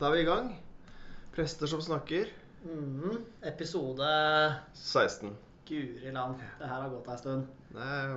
da 0.00 0.08
er 0.08 0.14
vi 0.16 0.22
i 0.24 0.28
gang. 0.28 0.50
Prester 1.34 1.68
som 1.70 1.80
snakker. 1.84 2.28
Mm, 2.64 3.22
Episode 3.48 4.08
16. 4.76 5.32
Guri 5.68 6.12
land. 6.12 6.40
Det 6.58 6.68
her 6.68 6.82
har 6.84 6.92
gått 6.92 7.08
ei 7.12 7.18
stund. 7.20 7.48
Er, 7.76 8.14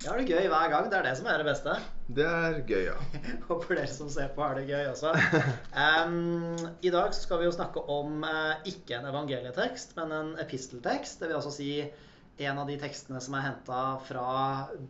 Jeg 0.00 0.08
har 0.10 0.18
det 0.20 0.28
gøy 0.32 0.46
hver 0.48 0.70
gang. 0.72 0.88
Det 0.90 0.98
er 0.98 1.06
det 1.08 1.14
som 1.18 1.26
er 1.30 1.40
det 1.42 1.46
beste. 1.48 1.74
det 2.16 2.26
er 2.26 2.58
gøy, 2.68 2.84
ja. 2.88 2.96
Håper 3.48 3.78
dere 3.78 3.90
som 3.92 4.10
ser 4.12 4.30
på, 4.34 4.42
har 4.42 4.56
det 4.58 4.66
gøy 4.70 4.86
også. 4.90 5.12
Em, 5.86 6.56
I 6.82 6.92
dag 6.94 7.14
så 7.14 7.22
skal 7.26 7.40
vi 7.42 7.48
jo 7.48 7.54
snakke 7.56 7.82
om 7.92 8.24
eh, 8.26 8.70
ikke 8.72 8.98
en 8.98 9.08
evangelietekst, 9.12 9.94
men 10.00 10.12
en 10.16 10.32
episteltekst. 10.42 11.20
Det 11.20 11.30
vil 11.30 11.38
altså 11.38 11.52
si 11.54 11.70
en 12.40 12.58
av 12.58 12.66
de 12.70 12.78
tekstene 12.80 13.20
som 13.20 13.34
er 13.36 13.44
henta 13.50 13.80
fra 14.06 14.26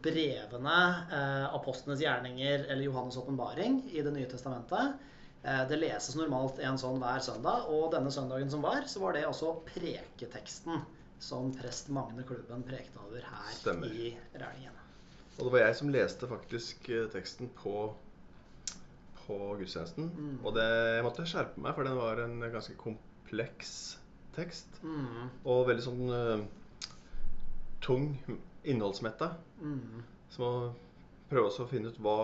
brevene, 0.05 0.81
eh, 1.11 1.47
apostlenes 1.59 2.01
gjerninger 2.05 2.67
eller 2.71 2.87
Johannes' 2.87 3.19
åpenbaring 3.21 3.83
i 3.91 4.03
Det 4.07 4.13
nye 4.15 4.29
testamentet. 4.31 4.99
Eh, 5.43 5.63
det 5.69 5.79
leses 5.81 6.17
normalt 6.19 6.59
en 6.61 6.79
sånn 6.81 7.01
hver 7.01 7.23
søndag, 7.25 7.69
og 7.73 7.91
denne 7.95 8.13
søndagen 8.13 8.51
som 8.53 8.65
var, 8.65 8.85
så 8.91 9.01
var 9.01 9.17
det 9.17 9.25
også 9.29 9.55
preketeksten 9.71 10.83
som 11.21 11.51
prest 11.57 11.89
Magne 11.93 12.25
Klubben 12.29 12.63
prekte 12.65 13.01
over 13.07 13.25
her 13.25 13.55
Stemmer. 13.57 13.89
i 13.93 14.13
Rælingen. 14.35 14.77
Og 15.39 15.47
det 15.47 15.53
var 15.55 15.63
jeg 15.65 15.77
som 15.79 15.93
leste 15.93 16.29
faktisk 16.29 16.89
eh, 16.93 17.07
teksten 17.13 17.49
på, 17.57 17.89
på 19.23 19.39
gudstjenesten. 19.61 20.11
Mm. 20.13 20.37
Og 20.45 20.55
det, 20.57 20.69
jeg 20.97 21.07
måtte 21.07 21.29
skjerpe 21.29 21.65
meg, 21.65 21.75
for 21.77 21.89
den 21.89 21.97
var 21.97 22.21
en 22.25 22.37
ganske 22.53 22.77
kompleks 22.81 23.75
tekst. 24.37 24.81
Mm, 24.85 25.31
Og 25.49 25.65
veldig 25.69 25.85
sånn 25.85 26.13
uh, 26.13 26.45
tung, 27.85 28.13
innholdsmetta. 28.69 29.33
mm. 29.61 30.03
Så 30.31 30.45
må 30.45 30.51
prøve 31.31 31.49
også 31.49 31.65
å 31.65 31.71
finne 31.71 31.91
ut 31.91 31.97
hva 31.99 32.19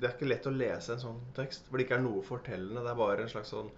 Det 0.00 0.08
er 0.08 0.14
ikke 0.16 0.28
lett 0.28 0.46
å 0.46 0.52
lese 0.52 0.92
en 0.92 1.00
sånn 1.00 1.20
tekst, 1.34 1.66
for 1.70 1.78
det 1.78 1.86
ikke 1.86 1.96
er 1.98 2.02
noe 2.04 2.22
fortellende. 2.22 2.82
Det 2.84 2.90
er 2.92 2.98
bare 2.98 3.22
en 3.24 3.30
slags 3.32 3.52
sånn 3.54 3.70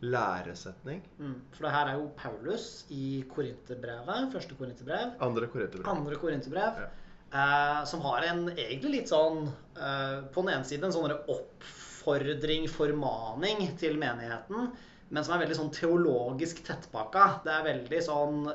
læresetning. 0.00 1.00
Mm, 1.18 1.34
for 1.52 1.66
det 1.66 1.72
her 1.74 1.88
er 1.90 1.98
jo 1.98 2.06
Paulus 2.16 2.66
i 2.94 3.22
Korinterbrevet, 3.32 4.30
første 4.32 4.54
Korinterbrev, 4.58 5.16
Andre 5.26 5.48
Korinterbrev. 5.50 5.88
andre 5.90 6.16
Korinterbrev, 6.16 6.78
Ja. 6.78 6.88
eh, 7.34 7.84
som 7.84 8.00
har 8.00 8.22
en 8.22 8.48
egentlig 8.50 8.90
litt 8.92 9.08
sånn 9.10 9.48
eh, 9.76 10.22
På 10.32 10.42
den 10.44 10.54
ene 10.54 10.64
siden 10.64 10.84
en 10.84 10.92
sånn 10.92 11.12
oppfordring, 11.28 12.68
formaning 12.68 13.76
til 13.78 13.98
menigheten, 13.98 14.70
men 15.10 15.24
som 15.24 15.34
er 15.34 15.44
veldig 15.46 15.56
sånn 15.56 15.72
teologisk 15.74 16.62
tettpakka. 16.64 17.42
Det 17.44 17.52
er 17.52 17.64
veldig 17.74 18.02
sånn 18.04 18.54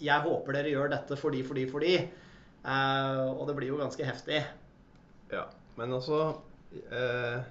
Jeg 0.00 0.20
håper 0.22 0.52
dere 0.52 0.70
gjør 0.72 0.90
dette 0.90 1.16
fordi, 1.16 1.42
fordi, 1.46 1.66
fordi. 1.70 1.94
Eh, 2.64 3.30
og 3.30 3.46
det 3.46 3.54
blir 3.56 3.68
jo 3.68 3.76
ganske 3.78 4.04
heftig. 4.04 4.44
Ja, 5.30 5.46
men 5.76 5.92
altså 5.92 6.18
eh, 6.90 7.42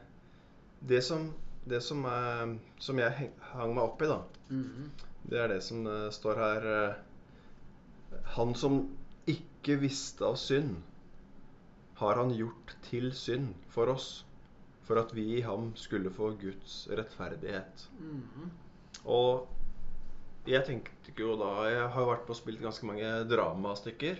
Det 0.87 1.01
som, 1.03 1.29
det 1.65 1.79
som, 1.83 2.05
eh, 2.05 2.55
som 2.79 2.99
jeg 2.99 3.29
hang 3.53 3.73
meg 3.75 3.83
opp 3.83 4.01
i, 4.01 4.07
da, 4.11 4.21
Mhm. 4.49 4.89
det 5.29 5.39
er 5.39 5.47
det 5.47 5.61
som 5.63 5.85
eh, 5.87 6.09
står 6.11 6.35
her 6.35 6.67
eh, 6.73 6.95
Han 8.35 8.53
som 8.55 8.81
ikke 9.27 9.79
visste 9.79 10.25
av 10.25 10.35
synd, 10.35 10.75
har 11.95 12.15
han 12.19 12.33
gjort 12.35 12.75
til 12.89 13.11
synd 13.15 13.53
for 13.71 13.87
oss, 13.93 14.25
for 14.83 14.99
at 14.99 15.13
vi 15.15 15.37
i 15.37 15.41
ham 15.41 15.71
skulle 15.75 16.11
få 16.11 16.33
Guds 16.41 16.87
rettferdighet. 16.91 17.87
Mhm. 17.99 18.51
Og 19.05 19.47
jeg 20.47 20.65
tenkte 20.65 21.13
jo 21.17 21.35
da 21.39 21.69
Jeg 21.69 21.87
har 21.89 22.01
jo 22.01 22.09
vært 22.09 22.25
på 22.27 22.33
og 22.35 22.35
spilt 22.35 22.61
ganske 22.61 22.85
mange 22.85 23.07
dramastykker 23.29 24.19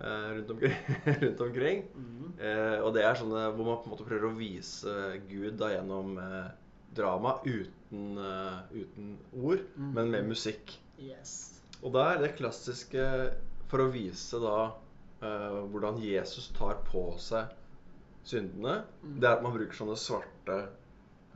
rundt, 0.00 0.50
omkring, 0.54 0.76
rundt 1.22 1.40
omkring. 1.40 1.84
Mm. 1.94 2.32
Eh, 2.38 2.78
og 2.84 2.94
det 2.96 3.04
er 3.04 3.18
sånne 3.18 3.48
hvor 3.54 3.66
man 3.66 3.80
på 3.82 3.88
en 3.88 3.94
måte 3.94 4.06
prøver 4.08 4.30
å 4.30 4.38
vise 4.38 4.94
Gud 5.30 5.58
da 5.60 5.72
gjennom 5.74 6.16
eh, 6.22 6.50
drama 6.98 7.38
uten, 7.44 8.18
eh, 8.18 8.58
uten 8.72 9.14
ord, 9.32 9.64
mm. 9.76 9.92
men 9.94 10.12
med 10.14 10.28
musikk. 10.32 10.74
Yes. 11.02 11.62
Og 11.82 11.94
da 11.94 12.12
er 12.12 12.22
det 12.22 12.34
klassiske 12.38 13.04
for 13.70 13.84
å 13.84 13.90
vise 13.92 14.40
da 14.42 14.58
eh, 15.22 15.58
hvordan 15.70 16.00
Jesus 16.02 16.50
tar 16.56 16.80
på 16.88 17.10
seg 17.22 17.54
syndene, 18.28 18.82
mm. 19.02 19.16
det 19.20 19.28
er 19.28 19.38
at 19.38 19.44
man 19.44 19.54
bruker 19.54 19.78
sånne 19.78 19.96
svarte 19.98 20.58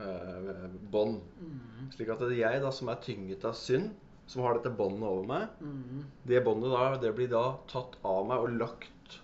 eh, 0.03 0.65
bånd. 0.93 1.21
Mm. 1.39 1.91
Slik 1.95 2.11
at 2.13 2.23
det 2.23 2.35
er 2.35 2.41
jeg 2.41 2.63
da 2.65 2.73
som 2.75 2.91
er 2.91 3.01
tynget 3.05 3.47
av 3.49 3.57
synd, 3.57 3.93
som 4.25 4.43
har 4.45 4.57
dette 4.57 4.71
båndet 4.73 5.07
over 5.09 5.27
meg. 5.27 5.47
Mm. 5.61 6.03
Det 6.23 6.41
båndet 6.45 6.71
da, 6.73 6.83
det 7.01 7.13
blir 7.17 7.29
da 7.31 7.43
tatt 7.71 7.97
av 8.07 8.27
meg 8.29 8.45
og 8.45 8.57
lagt 8.61 9.17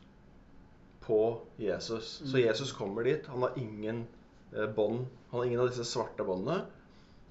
på 1.06 1.22
Jesus. 1.58 2.20
Så 2.26 2.38
Mm. 2.38 2.44
Jesus 2.46 2.74
kommer 2.74 3.04
dit. 3.04 3.26
Han 3.28 3.42
har 3.42 3.58
ingen 3.58 4.08
eh, 4.54 4.68
bånd. 4.68 5.08
Han 5.30 5.40
har 5.40 5.46
ingen 5.46 5.60
av 5.60 5.70
disse 5.70 5.86
svarte 5.86 6.24
båndene. 6.24 6.66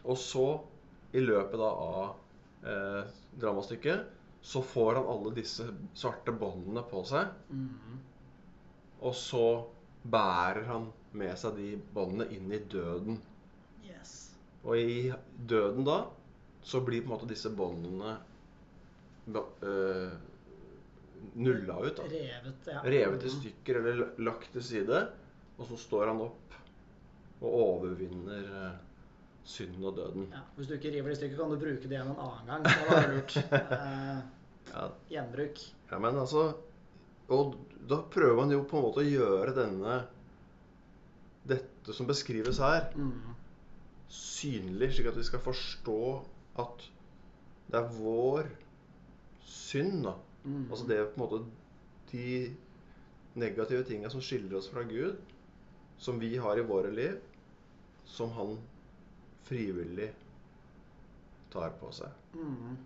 Og 0.05 0.19
så, 0.19 0.61
i 1.13 1.21
løpet 1.21 1.59
da 1.59 1.69
av 1.71 2.17
eh, 2.65 3.05
dramastykket, 3.39 4.07
så 4.41 4.63
får 4.63 4.95
han 4.95 5.07
alle 5.07 5.35
disse 5.35 5.67
svarte 5.95 6.33
båndene 6.33 6.83
på 6.91 7.05
seg. 7.07 7.31
Mm. 7.51 7.99
Og 9.01 9.15
så 9.15 9.47
bærer 10.03 10.65
han 10.73 10.91
med 11.13 11.39
seg 11.39 11.57
de 11.59 11.73
båndene 11.95 12.29
inn 12.35 12.53
i 12.53 12.59
døden. 12.71 13.21
Yes. 13.87 14.35
Og 14.65 14.79
i 14.79 15.13
døden 15.49 15.87
da, 15.87 16.01
så 16.63 16.81
blir 16.85 17.01
på 17.03 17.09
en 17.09 17.15
måte 17.17 17.29
disse 17.31 17.51
båndene 17.51 18.17
øh, 19.63 20.11
nulla 21.35 21.79
ut. 21.85 21.97
da. 21.97 22.03
Revet, 22.03 22.67
ja. 22.67 22.81
Revet 22.85 23.23
i 23.25 23.27
Mhm. 23.27 23.41
stykker 23.41 23.75
eller 23.81 24.09
lagt 24.19 24.53
til 24.53 24.63
side. 24.63 25.09
Og 25.59 25.67
så 25.67 25.77
står 25.77 26.07
han 26.07 26.21
opp 26.21 26.55
og 27.41 27.53
overvinner 27.55 28.45
øh, 28.45 28.73
synden 29.45 29.85
og 29.85 29.97
døden. 29.97 30.29
Ja, 30.33 30.41
hvis 30.57 30.69
du 30.69 30.75
ikke 30.75 30.91
river 30.93 31.09
det 31.09 31.13
i 31.13 31.21
stykker, 31.21 31.37
kan 31.37 31.51
du 31.51 31.57
bruke 31.59 31.83
det 31.83 31.91
igjen 31.93 32.11
en 32.11 32.17
annen 32.17 32.47
gang. 32.47 32.65
Det 32.65 32.91
var 32.91 33.13
lurt. 33.15 33.37
Eh, 33.79 34.21
Ja, 34.69 34.89
gjenbruk. 35.11 35.59
ja, 35.91 35.99
men 35.99 36.19
altså 36.21 36.55
Og 37.31 37.55
da 37.89 38.03
prøver 38.03 38.37
man 38.37 38.51
jo 38.53 38.63
på 38.69 38.77
en 38.77 38.83
måte 38.85 39.01
å 39.01 39.09
gjøre 39.09 39.55
denne 39.57 40.03
Dette 41.49 41.93
som 41.97 42.07
beskrives 42.07 42.59
her, 42.59 42.91
Mm. 42.95 43.35
synlig, 44.09 44.93
slik 44.95 45.07
at 45.09 45.17
vi 45.17 45.23
skal 45.25 45.41
forstå 45.41 46.25
at 46.63 46.87
det 47.69 47.81
er 47.81 47.97
vår 47.99 48.49
synd, 49.45 50.03
da. 50.07 50.15
Mm. 50.45 50.65
Altså 50.71 50.87
det 50.89 50.99
er 50.99 51.11
på 51.13 51.19
en 51.19 51.25
måte 51.25 51.41
de 52.13 52.29
negative 53.39 53.85
tinga 53.89 54.11
som 54.11 54.23
skiller 54.25 54.59
oss 54.59 54.71
fra 54.73 54.85
Gud, 54.89 55.19
som 55.99 56.21
vi 56.21 56.37
har 56.41 56.59
i 56.59 56.67
våre 56.67 56.91
liv, 56.95 57.19
som 58.09 58.33
han 58.37 58.57
frivillig 59.49 60.09
tar 61.53 61.75
på 61.81 61.91
seg. 61.95 62.13
Mm. 62.37 62.79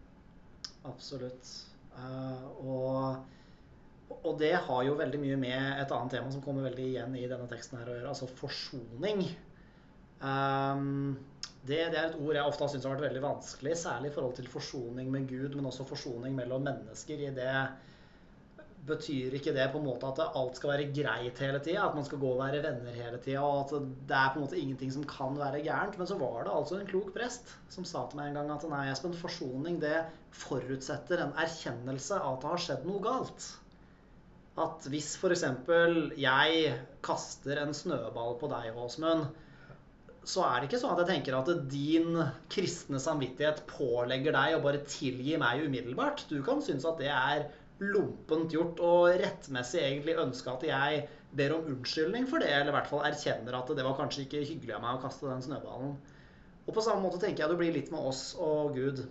Absolutt. 0.90 1.50
Uh, 1.92 2.46
og, 2.64 4.18
og 4.22 4.36
det 4.40 4.54
har 4.66 4.84
jo 4.86 4.98
veldig 4.98 5.20
mye 5.22 5.38
med 5.40 5.82
et 5.82 5.94
annet 5.94 6.16
tema 6.16 6.32
som 6.32 6.42
kommer 6.44 6.66
veldig 6.70 6.86
igjen 6.88 7.16
i 7.18 7.26
denne 7.30 7.48
teksten 7.50 7.80
her 7.80 7.90
å 7.90 7.96
gjøre, 7.98 8.12
altså 8.14 8.30
forsoning. 8.40 9.24
Um, 10.22 11.16
det, 11.66 11.78
det 11.92 11.98
er 11.98 12.08
et 12.08 12.18
ord 12.18 12.34
jeg 12.34 12.46
ofte 12.46 12.64
har 12.64 12.70
syntes 12.72 12.86
har 12.88 12.96
vært 12.96 13.08
veldig 13.08 13.22
vanskelig, 13.22 13.78
særlig 13.78 14.10
i 14.10 14.14
forhold 14.16 14.36
til 14.38 14.50
forsoning 14.50 15.10
med 15.14 15.28
Gud, 15.30 15.54
men 15.54 15.68
også 15.70 15.86
forsoning 15.86 16.34
mellom 16.34 16.64
mennesker. 16.66 17.22
I 17.22 17.34
det 17.36 17.54
betyr 18.86 19.36
ikke 19.38 19.52
det 19.54 19.68
på 19.70 19.78
en 19.78 19.86
måte 19.86 20.08
at 20.08 20.34
alt 20.38 20.58
skal 20.58 20.72
være 20.72 20.88
greit 20.94 21.38
hele 21.38 21.60
tida, 21.62 21.84
at 21.84 21.94
man 21.94 22.06
skal 22.06 22.18
gå 22.18 22.32
og 22.34 22.40
være 22.40 22.62
venner 22.64 22.96
hele 22.96 23.20
tida, 23.22 23.44
og 23.46 23.60
at 23.62 23.86
det 24.10 24.16
er 24.18 24.32
på 24.32 24.40
en 24.40 24.46
måte 24.46 24.58
ingenting 24.58 24.90
som 24.94 25.06
kan 25.06 25.38
være 25.38 25.62
gærent. 25.62 25.98
Men 26.00 26.10
så 26.10 26.18
var 26.18 26.42
det 26.42 26.54
altså 26.56 26.80
en 26.80 26.90
klok 26.90 27.12
prest 27.14 27.54
som 27.70 27.86
sa 27.86 28.08
til 28.08 28.18
meg 28.18 28.32
en 28.32 28.40
gang 28.40 28.50
at 28.56 28.66
nei, 28.72 28.88
Espen, 28.90 29.14
forsoning 29.18 29.78
det 29.82 30.00
forutsetter 30.34 31.22
en 31.22 31.34
erkjennelse 31.44 32.18
av 32.18 32.34
at 32.34 32.42
det 32.42 32.52
har 32.56 32.64
skjedd 32.66 32.88
noe 32.90 33.04
galt. 33.06 33.48
At 34.62 34.90
hvis 34.90 35.14
f.eks. 35.16 35.46
jeg 36.20 36.74
kaster 37.06 37.62
en 37.62 37.72
snøball 37.76 38.34
på 38.42 38.50
deg, 38.50 38.74
Åsmund, 38.82 39.30
så 40.22 40.44
er 40.46 40.60
det 40.60 40.68
ikke 40.68 40.78
sånn 40.82 40.92
at 40.94 41.02
jeg 41.02 41.10
tenker 41.16 41.34
at 41.34 41.50
din 41.70 42.14
kristne 42.52 43.00
samvittighet 43.02 43.64
pålegger 43.70 44.34
deg 44.36 44.54
å 44.54 44.62
bare 44.62 44.84
tilgi 44.86 45.34
meg 45.40 45.64
umiddelbart. 45.66 46.22
Du 46.30 46.38
kan 46.46 46.62
synes 46.62 46.86
at 46.86 47.00
det 47.02 47.10
er 47.10 47.48
lompent 47.82 48.54
gjort 48.54 48.78
og 48.86 49.16
rettmessig 49.18 49.80
egentlig 49.82 50.14
ønske 50.22 50.52
at 50.52 50.66
jeg 50.68 51.02
ber 51.34 51.56
om 51.56 51.66
unnskyldning 51.72 52.28
for 52.30 52.44
det, 52.44 52.52
eller 52.52 52.70
i 52.70 52.76
hvert 52.76 52.90
fall 52.90 53.06
erkjenner 53.08 53.56
at 53.58 53.74
det 53.74 53.86
var 53.86 53.98
kanskje 53.98 54.26
ikke 54.26 54.44
hyggelig 54.44 54.76
av 54.76 54.84
meg 54.84 54.98
å 54.98 55.02
kaste 55.02 55.26
den 55.26 55.42
snøballen. 55.42 55.96
Og 56.68 56.76
på 56.76 56.84
samme 56.84 57.02
måte 57.02 57.18
tenker 57.22 57.42
jeg 57.42 57.50
det 57.50 57.58
blir 57.58 57.74
litt 57.74 57.90
med 57.90 58.06
oss 58.12 58.22
og 58.38 58.76
Gud. 58.76 59.02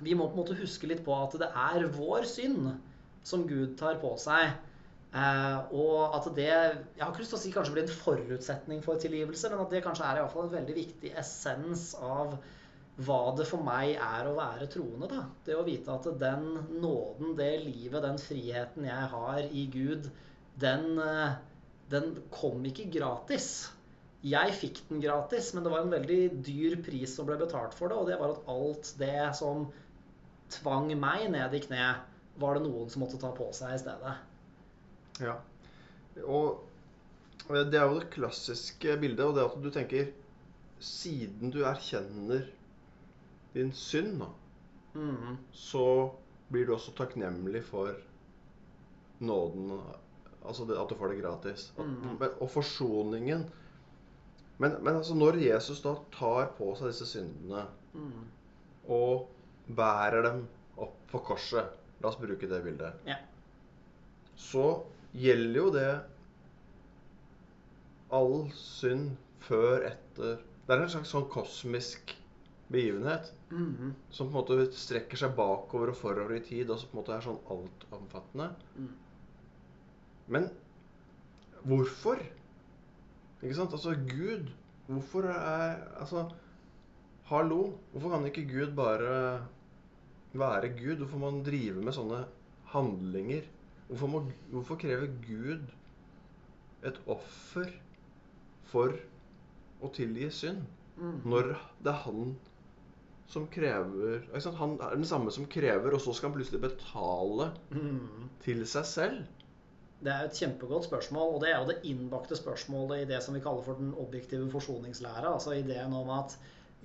Vi 0.00 0.16
må 0.16 0.30
på 0.30 0.38
en 0.38 0.40
måte 0.40 0.56
huske 0.56 0.88
litt 0.88 1.04
på 1.04 1.12
at 1.18 1.36
det 1.42 1.50
er 1.52 1.90
vår 1.92 2.24
synd 2.30 2.70
som 3.26 3.44
Gud 3.50 3.76
tar 3.78 4.00
på 4.02 4.14
seg. 4.22 4.54
Eh, 5.12 5.72
og 5.76 6.14
at 6.16 6.26
det 6.32 6.46
Jeg 6.48 7.02
har 7.02 7.10
ikke 7.10 7.20
lyst 7.20 7.34
til 7.34 7.36
å 7.36 7.42
si 7.42 7.50
kanskje 7.52 7.74
blir 7.74 7.84
en 7.84 8.00
forutsetning 8.00 8.80
for 8.84 9.00
tilgivelse, 9.00 9.50
men 9.52 9.60
at 9.60 9.74
det 9.74 9.82
kanskje 9.84 10.08
er 10.08 10.18
i 10.18 10.24
hvert 10.24 10.32
fall 10.32 10.48
en 10.48 10.56
veldig 10.56 10.76
viktig 10.78 11.12
essens 11.20 11.90
av 12.00 12.38
hva 13.02 13.20
det 13.36 13.44
for 13.48 13.64
meg 13.64 13.94
er 13.96 14.28
å 14.28 14.36
være 14.38 14.68
troende. 14.72 15.08
da. 15.10 15.26
Det 15.44 15.56
å 15.56 15.66
vite 15.68 15.92
at 15.92 16.08
den 16.20 16.48
nåden, 16.80 17.36
det 17.36 17.52
livet, 17.64 18.02
den 18.04 18.20
friheten 18.20 18.88
jeg 18.88 19.12
har 19.12 19.40
i 19.42 19.66
Gud, 19.72 20.10
den, 20.60 20.98
eh, 20.98 21.36
den 21.92 22.18
kom 22.30 22.64
ikke 22.64 22.90
gratis. 22.98 23.70
jeg 24.22 24.52
fikk 24.54 24.76
den 24.88 25.00
gratis, 25.02 25.52
men 25.52 25.64
det 25.64 25.70
var 25.72 25.80
en 25.82 25.90
veldig 25.90 26.42
dyr 26.46 26.76
pris 26.86 27.16
som 27.16 27.26
ble 27.26 27.36
betalt 27.40 27.74
for 27.74 27.88
det, 27.90 27.96
og 27.98 28.06
det 28.06 28.18
var 28.20 28.30
at 28.30 28.44
alt 28.46 28.94
det 28.96 29.34
som 29.34 29.64
tvang 30.48 30.92
meg 30.94 31.28
ned 31.32 31.56
i 31.58 31.60
kne, 31.64 31.96
var 32.38 32.54
det 32.54 32.62
noen 32.62 32.88
som 32.88 33.02
måtte 33.02 33.18
ta 33.18 33.32
på 33.34 33.48
seg 33.52 33.74
i 33.74 33.80
stedet. 33.82 34.14
Ja. 35.22 35.36
Og 36.26 36.62
det 37.48 37.74
er 37.78 37.86
jo 37.88 37.98
det 38.00 38.10
klassiske 38.14 38.96
bildet, 39.00 39.24
og 39.26 39.34
det 39.36 39.44
at 39.46 39.56
du 39.64 39.70
tenker 39.74 40.10
Siden 40.82 41.52
du 41.54 41.60
erkjenner 41.62 42.48
din 43.54 43.68
synd, 43.72 44.16
da, 44.18 44.26
Mhm. 44.98 45.36
så 45.52 46.10
blir 46.50 46.66
du 46.66 46.72
også 46.74 46.92
takknemlig 46.98 47.62
for 47.64 47.92
nåden. 49.20 49.70
Altså 50.44 50.64
det, 50.66 50.76
at 50.76 50.88
du 50.90 50.94
får 50.98 51.08
det 51.12 51.20
gratis. 51.22 51.72
At, 51.78 51.86
Mhm. 51.86 52.16
men, 52.20 52.28
og 52.40 52.50
forsoningen. 52.50 53.44
Men, 54.58 54.72
men 54.82 54.96
altså 54.96 55.14
når 55.14 55.38
Jesus 55.38 55.80
da 55.82 55.94
tar 56.12 56.50
på 56.58 56.74
seg 56.76 56.88
disse 56.88 57.06
syndene 57.06 57.66
mm. 57.94 58.24
og 58.88 59.28
bærer 59.76 60.22
dem 60.22 60.48
opp 60.76 60.96
på 61.10 61.18
korset 61.18 61.64
La 62.02 62.08
oss 62.08 62.16
bruke 62.16 62.48
det 62.48 62.64
bildet. 62.64 62.92
Ja. 63.06 63.16
Så 64.36 64.82
gjelder 65.14 65.58
jo 65.60 65.70
det 65.74 65.88
all 68.12 68.50
synd 68.56 69.14
før, 69.46 69.86
etter 69.92 70.40
Det 70.62 70.76
er 70.76 70.82
en 70.84 70.92
slags 70.92 71.10
sånn 71.12 71.28
kosmisk 71.32 72.12
begivenhet 72.72 73.32
Mhm. 73.50 73.94
som 74.10 74.30
på 74.30 74.38
en 74.38 74.44
måte 74.44 74.72
strekker 74.72 75.16
seg 75.18 75.34
bakover 75.36 75.90
og 75.90 75.96
forover 75.96 76.36
i 76.36 76.40
tid, 76.40 76.70
og 76.70 76.78
som 76.78 76.88
på 76.88 76.96
en 76.98 77.02
måte 77.02 77.16
er 77.16 77.20
sånn 77.20 77.40
altomfattende. 77.50 78.54
Mm. 78.78 78.88
Men 80.28 80.50
hvorfor? 81.66 82.22
Ikke 83.42 83.54
sant? 83.54 83.72
Altså, 83.72 83.94
Gud 84.08 84.48
Hvorfor 84.88 85.24
er 85.24 85.76
Altså, 86.00 86.30
hallo. 87.24 87.78
Hvorfor 87.92 88.10
kan 88.10 88.24
ikke 88.26 88.48
Gud 88.48 88.74
bare 88.76 89.46
være 90.34 90.68
Gud? 90.76 90.96
Hvorfor 90.98 91.18
må 91.18 91.30
han 91.30 91.42
drive 91.44 91.82
med 91.82 91.94
sånne 91.94 92.24
handlinger? 92.72 93.42
Hvorfor, 93.92 94.08
må, 94.08 94.22
hvorfor 94.48 94.78
krever 94.80 95.10
Gud 95.26 95.66
et 96.88 97.00
offer 97.12 97.68
for 98.72 98.94
å 99.84 99.90
tilgi 99.92 100.30
synd? 100.32 100.62
Mm. 100.96 101.18
Når 101.28 101.50
det 101.84 101.92
er 101.92 101.98
han 102.06 102.32
som 103.32 103.44
krever? 103.52 104.24
Han 104.58 104.78
er 104.80 104.96
den 104.96 105.08
samme 105.08 105.32
som 105.34 105.44
krever, 105.50 105.92
og 105.92 106.00
så 106.00 106.14
skal 106.16 106.30
han 106.30 106.38
plutselig 106.38 106.62
betale 106.62 107.50
mm. 107.72 108.30
til 108.44 108.64
seg 108.68 108.88
selv. 108.88 109.42
Det 110.02 110.10
er 110.10 110.26
et 110.26 110.40
kjempegodt 110.40 110.88
spørsmål, 110.88 111.36
og 111.36 111.44
det 111.44 111.52
er 111.52 111.60
jo 111.60 111.68
det 111.68 111.82
innbakte 111.92 112.38
spørsmålet 112.38 113.04
i 113.04 113.10
det 113.12 113.20
som 113.22 113.36
vi 113.36 113.42
kaller 113.44 113.62
for 113.66 113.78
den 113.78 113.92
objektive 114.02 114.48
forsoningslæra. 114.50 115.28
Altså 115.30 115.54
ideen 115.54 115.92
om 115.94 116.10
at 116.16 116.34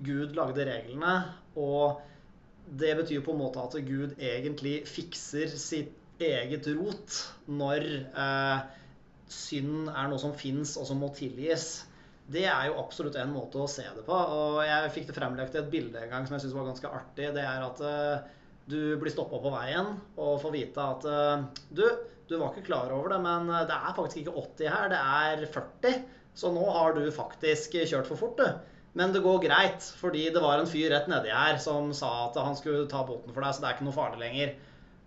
Gud 0.06 0.36
lagde 0.38 0.68
reglene, 0.68 1.16
og 1.56 2.04
det 2.68 2.98
betyr 3.00 3.24
på 3.26 3.34
en 3.34 3.42
måte 3.42 3.64
at 3.64 3.80
Gud 3.88 4.20
egentlig 4.20 4.82
fikser 4.92 5.56
sitt 5.56 5.96
eget 6.24 6.68
rot 6.78 7.20
når 7.50 7.86
eh, 8.08 8.58
synd 9.32 9.92
er 9.92 10.10
noe 10.10 10.22
som 10.22 10.36
fins 10.38 10.76
og 10.80 10.88
som 10.90 11.00
må 11.02 11.12
tilgis. 11.16 11.86
Det 12.28 12.44
er 12.50 12.68
jo 12.68 12.80
absolutt 12.82 13.16
en 13.20 13.32
måte 13.32 13.60
å 13.62 13.70
se 13.72 13.86
det 13.96 14.04
på. 14.08 14.16
Og 14.16 14.60
jeg 14.68 14.92
fikk 14.96 15.10
det 15.10 15.16
fremlagt 15.16 15.56
i 15.56 15.62
et 15.62 15.72
bilde 15.72 16.02
en 16.02 16.12
gang 16.12 16.28
som 16.28 16.36
jeg 16.36 16.46
syns 16.46 16.58
var 16.58 16.70
ganske 16.70 16.92
artig. 17.00 17.32
Det 17.36 17.46
er 17.46 17.66
at 17.66 17.84
eh, 17.88 18.30
du 18.68 18.80
blir 19.00 19.14
stoppa 19.14 19.40
på 19.40 19.54
veien 19.54 19.94
og 20.20 20.40
får 20.44 20.56
vite 20.56 20.88
at 20.96 21.08
eh, 21.08 21.46
du, 21.72 21.86
du 22.28 22.38
var 22.38 22.52
ikke 22.52 22.68
klar 22.72 22.92
over 22.96 23.16
det, 23.16 23.22
men 23.24 23.52
det 23.70 23.76
er 23.78 23.96
faktisk 23.96 24.24
ikke 24.24 24.40
80 24.44 24.74
her, 24.74 24.90
det 24.92 25.04
er 25.04 25.46
40. 25.54 26.02
Så 26.38 26.52
nå 26.54 26.66
har 26.70 26.94
du 26.94 27.08
faktisk 27.10 27.80
kjørt 27.80 28.10
for 28.10 28.20
fort, 28.20 28.42
du. 28.42 28.74
Men 28.98 29.14
det 29.14 29.22
går 29.22 29.44
greit, 29.44 29.86
fordi 30.00 30.28
det 30.34 30.42
var 30.42 30.58
en 30.58 30.70
fyr 30.70 30.90
rett 30.94 31.10
nedi 31.10 31.30
her 31.34 31.60
som 31.62 31.92
sa 31.94 32.28
at 32.28 32.38
han 32.42 32.56
skulle 32.58 32.88
ta 32.90 33.04
båten 33.06 33.34
for 33.34 33.46
deg, 33.46 33.54
så 33.54 33.62
det 33.62 33.70
er 33.70 33.78
ikke 33.78 33.88
noe 33.88 33.96
farlig 33.96 34.22
lenger. 34.24 34.54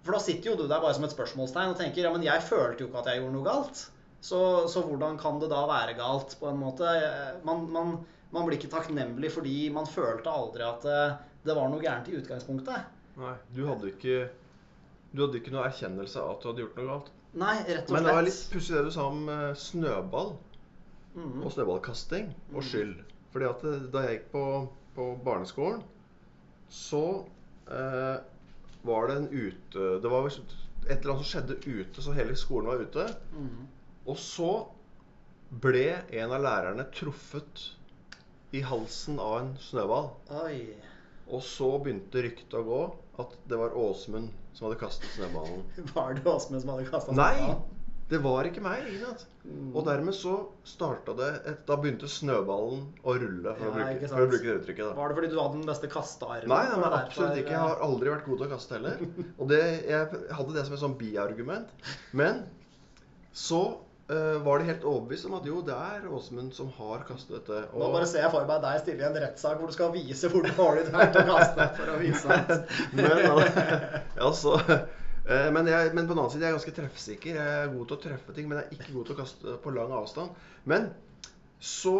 For 0.04 0.16
da 0.16 0.20
sitter 0.24 0.50
jo 0.52 0.56
du 0.56 0.66
der 0.66 0.80
bare 0.80 0.94
som 0.96 1.04
et 1.04 1.12
spørsmålstegn 1.12 1.74
og 1.74 1.78
tenker 1.80 2.06
ja, 2.06 2.12
men 2.14 2.22
jeg 2.24 2.42
følte 2.46 2.84
jo 2.84 2.88
ikke 2.88 3.02
at 3.02 3.10
jeg 3.12 3.20
gjorde 3.20 3.34
noe 3.36 3.44
galt. 3.46 3.82
Så, 4.20 4.38
så 4.68 4.82
hvordan 4.84 5.18
kan 5.20 5.38
det 5.40 5.48
da 5.52 5.62
være 5.68 5.94
galt, 5.96 6.34
på 6.40 6.48
en 6.50 6.58
måte? 6.60 6.88
Man, 7.44 7.66
man, 7.72 7.92
man 8.32 8.46
blir 8.48 8.58
ikke 8.58 8.70
takknemlig 8.72 9.30
fordi 9.32 9.54
man 9.72 9.88
følte 9.88 10.32
aldri 10.32 10.64
at 10.66 10.84
eh, 10.88 11.14
det 11.44 11.56
var 11.56 11.68
noe 11.72 11.80
gærent 11.84 12.08
i 12.12 12.18
utgangspunktet. 12.18 12.88
Nei, 13.20 13.34
du 13.56 13.62
hadde 13.68 13.88
ikke 13.94 14.18
Du 15.12 15.24
hadde 15.24 15.40
ikke 15.40 15.52
noe 15.54 15.64
erkjennelse 15.68 16.20
av 16.20 16.34
at 16.36 16.42
du 16.44 16.48
hadde 16.50 16.62
gjort 16.66 16.76
noe 16.80 16.88
galt. 16.92 17.08
Nei, 17.40 17.54
rett 17.66 17.88
og 17.88 17.96
Men 17.96 18.06
det 18.08 18.12
var 18.16 18.24
litt 18.26 18.36
slett. 18.36 18.52
pussig 18.54 18.76
det 18.76 18.84
du 18.86 18.92
sa 18.94 19.06
om 19.10 19.24
eh, 19.32 19.46
snøball 19.58 20.32
mm. 21.16 21.40
og 21.44 21.52
snøballkasting 21.56 22.28
og 22.54 22.60
Mm. 22.60 22.68
skyld. 22.72 22.94
Fordi 23.32 23.48
at 23.48 23.64
da 23.92 24.04
jeg 24.06 24.16
gikk 24.18 24.28
på, 24.32 24.44
på 24.96 25.08
barneskolen, 25.24 25.82
så 26.70 27.02
eh, 27.70 28.16
var 28.86 29.08
det 29.08 29.16
en 29.16 29.28
ute 29.28 29.88
Det 30.02 30.10
var 30.10 30.28
et 30.30 30.92
eller 30.94 31.12
annet 31.12 31.26
som 31.26 31.28
skjedde 31.28 31.56
ute, 31.66 32.02
så 32.02 32.14
hele 32.16 32.36
skolen 32.38 32.70
var 32.70 32.80
ute. 32.80 33.06
Mm. 33.36 33.66
Og 34.08 34.16
så 34.18 34.52
ble 35.50 35.88
en 36.16 36.32
av 36.32 36.40
lærerne 36.44 36.86
truffet 36.94 37.66
i 38.56 38.62
halsen 38.64 39.20
av 39.22 39.36
en 39.42 39.50
snøball. 39.62 40.10
Oi. 40.40 40.62
Og 41.30 41.42
så 41.46 41.68
begynte 41.82 42.24
ryktet 42.24 42.56
å 42.58 42.64
gå 42.66 42.80
at 43.22 43.36
det 43.50 43.58
var 43.60 43.76
Åsmund 43.78 44.32
som 44.56 44.66
hadde 44.66 44.80
kastet 44.80 45.12
snøballen. 45.14 45.62
Var 45.94 46.16
det 46.16 46.24
Åsmund 46.26 46.64
som 46.64 46.72
hadde 46.72 46.88
kasta 46.90 47.14
Nei! 47.14 47.52
Det 48.10 48.18
var 48.24 48.48
ikke 48.48 48.62
meg. 48.64 48.88
Mm. 49.44 49.70
Og 49.70 49.84
dermed 49.86 50.16
så 50.18 50.34
starta 50.66 51.14
det 51.16 51.28
et, 51.48 51.60
Da 51.68 51.76
begynte 51.80 52.08
snøballen 52.10 52.82
å 53.06 53.14
rulle, 53.16 53.54
for, 53.56 53.66
Ja, 53.66 53.70
å, 53.70 53.76
bruke, 53.76 54.08
for 54.10 54.24
å 54.24 54.30
bruke 54.32 54.46
det 54.46 54.56
uttrykket. 54.58 54.86
da. 54.88 54.94
Var 54.98 55.12
det 55.12 55.18
fordi 55.20 55.30
du 55.32 55.36
hadde 55.38 55.60
den 55.60 55.68
beste 55.70 55.90
kastearmen? 55.92 56.50
Nei, 56.50 56.64
nei, 56.72 56.80
nei, 56.82 57.02
absolutt 57.04 57.42
ikke. 57.42 57.54
Jeg 57.54 57.66
har 57.66 57.84
aldri 57.86 58.14
vært 58.14 58.26
god 58.26 58.42
til 58.42 58.48
å 58.48 58.50
kaste 58.54 58.78
heller. 58.78 59.04
Og 59.40 59.52
det, 59.52 59.62
jeg 59.88 60.24
hadde 60.40 60.56
det 60.56 60.66
som 60.66 60.76
et 60.76 60.82
sånn 60.82 60.98
biargument. 61.00 61.70
Men 62.18 62.42
så 63.36 63.62
uh, 64.10 64.36
var 64.42 64.58
de 64.58 64.70
helt 64.72 64.86
overbevist 64.90 65.28
om 65.30 65.36
at 65.38 65.46
jo, 65.46 65.60
det 65.66 65.76
er 65.76 66.06
Åsmund 66.10 66.54
som 66.56 66.70
har 66.80 67.04
kastet 67.08 67.36
dette. 67.38 67.62
Og... 67.70 67.82
Nå 67.84 67.90
bare 67.94 68.08
ser 68.10 68.24
jeg 68.26 68.34
for 68.34 68.48
meg 68.50 68.64
deg 68.64 68.82
stille 68.82 69.04
i 69.04 69.08
en 69.10 69.20
rettssak 69.24 69.60
hvor 69.60 69.70
du 69.70 69.76
skal 69.76 69.94
vise 69.94 70.32
hvor 70.32 70.50
dårlig 70.50 70.88
du 70.88 70.96
er 70.96 71.12
til 71.14 71.30
å 71.30 71.36
kaste. 71.36 71.68
for 71.78 71.94
å 71.94 72.00
vise 72.02 72.40
at... 72.40 72.74
men, 72.98 73.28
altså, 74.18 74.58
eh, 74.66 74.88
men, 75.30 75.68
jeg, 75.70 75.92
men 75.94 76.08
på 76.08 76.14
den 76.14 76.18
annen 76.18 76.32
side 76.32 76.42
jeg 76.42 76.50
er 76.50 76.56
ganske 76.58 76.74
treffsikker. 76.74 77.36
Jeg 77.38 77.58
er 77.60 77.72
god 77.74 77.86
til 77.86 77.96
å 77.96 78.02
treffe 78.02 78.34
ting, 78.34 78.48
men 78.50 78.58
jeg 78.58 78.66
er 78.66 78.76
ikke 78.78 78.94
god 78.96 79.08
til 79.08 79.14
å 79.14 79.20
kaste 79.20 79.56
på 79.62 79.74
lang 79.76 79.92
avstand. 79.94 80.38
Men 80.70 80.88
så 81.60 81.96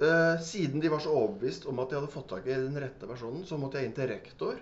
eh, 0.00 0.36
Siden 0.46 0.80
de 0.80 0.92
var 0.92 1.02
så 1.04 1.12
overbevist 1.12 1.66
om 1.68 1.82
at 1.82 1.90
de 1.90 1.98
hadde 1.98 2.12
fått 2.12 2.30
tak 2.30 2.46
i 2.48 2.54
den 2.54 2.78
rette 2.80 3.10
personen, 3.10 3.44
så 3.44 3.58
måtte 3.60 3.80
jeg 3.80 3.90
inn 3.90 3.96
til 3.98 4.08
rektor. 4.12 4.60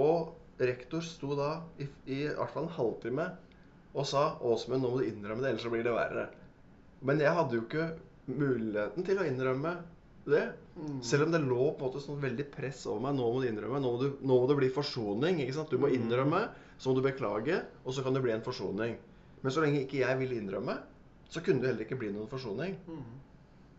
Og 0.00 0.34
rektor 0.58 1.04
sto 1.06 1.36
da 1.38 1.50
i, 1.78 1.86
i 2.10 2.20
hvert 2.26 2.54
fall 2.54 2.66
en 2.66 2.76
halvtime 2.78 3.28
og 3.94 4.06
sa 4.10 4.24
Åsmund, 4.42 4.82
nå 4.82 4.90
må 4.90 4.98
du 4.98 5.06
innrømme 5.06 5.44
det, 5.44 5.52
ellers 5.52 5.62
så 5.62 5.70
blir 5.70 5.84
det 5.86 5.94
verre. 5.94 6.26
Men 7.06 7.20
jeg 7.22 7.36
hadde 7.36 7.54
jo 7.54 7.62
ikke 7.62 7.92
muligheten 8.26 9.06
til 9.06 9.20
å 9.20 9.26
innrømme 9.28 9.76
det. 10.26 10.48
Mm. 10.74 10.98
Selv 11.04 11.28
om 11.28 11.34
det 11.34 11.44
lå 11.44 11.68
på 11.76 11.84
en 11.84 11.86
måte 11.86 12.02
sånn 12.02 12.18
veldig 12.22 12.48
press 12.50 12.82
over 12.90 13.04
meg. 13.04 13.18
Nå 13.20 13.28
må 13.30 13.42
du 13.42 13.46
innrømme. 13.52 13.78
Nå 13.84 13.92
må, 13.94 14.00
du, 14.00 14.16
nå 14.24 14.38
må 14.40 14.48
det 14.50 14.58
bli 14.58 14.70
forsoning. 14.74 15.38
ikke 15.44 15.54
sant? 15.54 15.70
Du 15.70 15.78
må 15.78 15.92
Mm. 15.92 15.98
Så 16.78 16.90
må 16.90 16.96
du 16.98 17.04
beklage, 17.06 17.60
og 17.84 17.94
så 17.94 18.04
kan 18.04 18.16
det 18.16 18.22
bli 18.24 18.32
en 18.34 18.44
forsoning. 18.44 18.96
Men 19.42 19.52
så 19.52 19.62
lenge 19.64 19.82
ikke 19.84 20.00
jeg 20.02 20.18
ville 20.20 20.40
innrømme, 20.40 20.78
så 21.30 21.42
kunne 21.44 21.62
det 21.62 21.72
heller 21.72 21.86
ikke 21.86 22.00
bli 22.00 22.12
noen 22.14 22.30
forsoning. 22.30 22.78
Mm. 22.86 23.20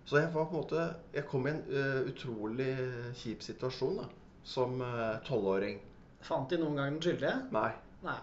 Så 0.05 0.19
jeg 0.21 0.29
var 0.35 0.45
på 0.45 0.53
en 0.53 0.61
måte 0.61 0.81
Jeg 1.15 1.25
kom 1.25 1.47
i 1.47 1.51
en 1.55 1.63
uh, 1.65 2.05
utrolig 2.05 2.69
kjip 3.17 3.41
situasjon 3.41 3.97
da, 4.03 4.05
som 4.45 4.77
tolvåring. 5.25 5.79
Uh, 5.81 6.25
Fant 6.25 6.49
de 6.49 6.59
noen 6.61 6.77
gang 6.77 6.93
den 6.93 7.01
skyldige? 7.01 7.33
Nei. 7.55 7.71
Nei. 8.05 8.19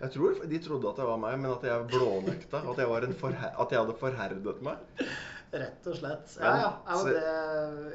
Jeg 0.00 0.12
tror 0.12 0.42
de 0.48 0.58
trodde 0.60 0.88
at 0.90 0.98
det 1.00 1.06
var 1.08 1.20
meg, 1.20 1.38
men 1.40 1.52
at 1.54 1.62
jeg 1.64 1.86
blånekta. 1.92 2.60
At 2.72 2.80
jeg, 2.80 2.88
var 2.90 3.06
en 3.06 3.16
forher 3.16 3.46
at 3.52 3.72
jeg 3.72 3.80
hadde 3.80 3.96
forherdet 4.00 4.58
meg. 4.64 5.06
Rett 5.56 5.86
og 5.88 5.96
slett. 5.96 6.34
Ja, 6.42 6.52
ja. 6.60 6.70
ja, 6.88 6.96
det, 7.06 7.22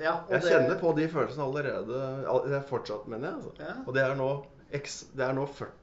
ja 0.02 0.14
Jeg 0.32 0.42
det- 0.42 0.50
kjenner 0.50 0.80
på 0.82 0.94
de 0.98 1.06
følelsene 1.12 1.46
allerede. 1.46 2.00
Det 2.48 2.58
er 2.58 2.66
fortsatt, 2.70 3.06
mener 3.12 3.28
jeg. 3.28 3.36
Altså. 3.36 3.54
Ja. 3.60 3.76
Og 3.86 3.94
det 3.98 4.04
er, 4.06 4.16
nå, 4.18 4.30
det 4.72 5.26
er 5.28 5.38
nå 5.38 5.46
40 5.60 5.81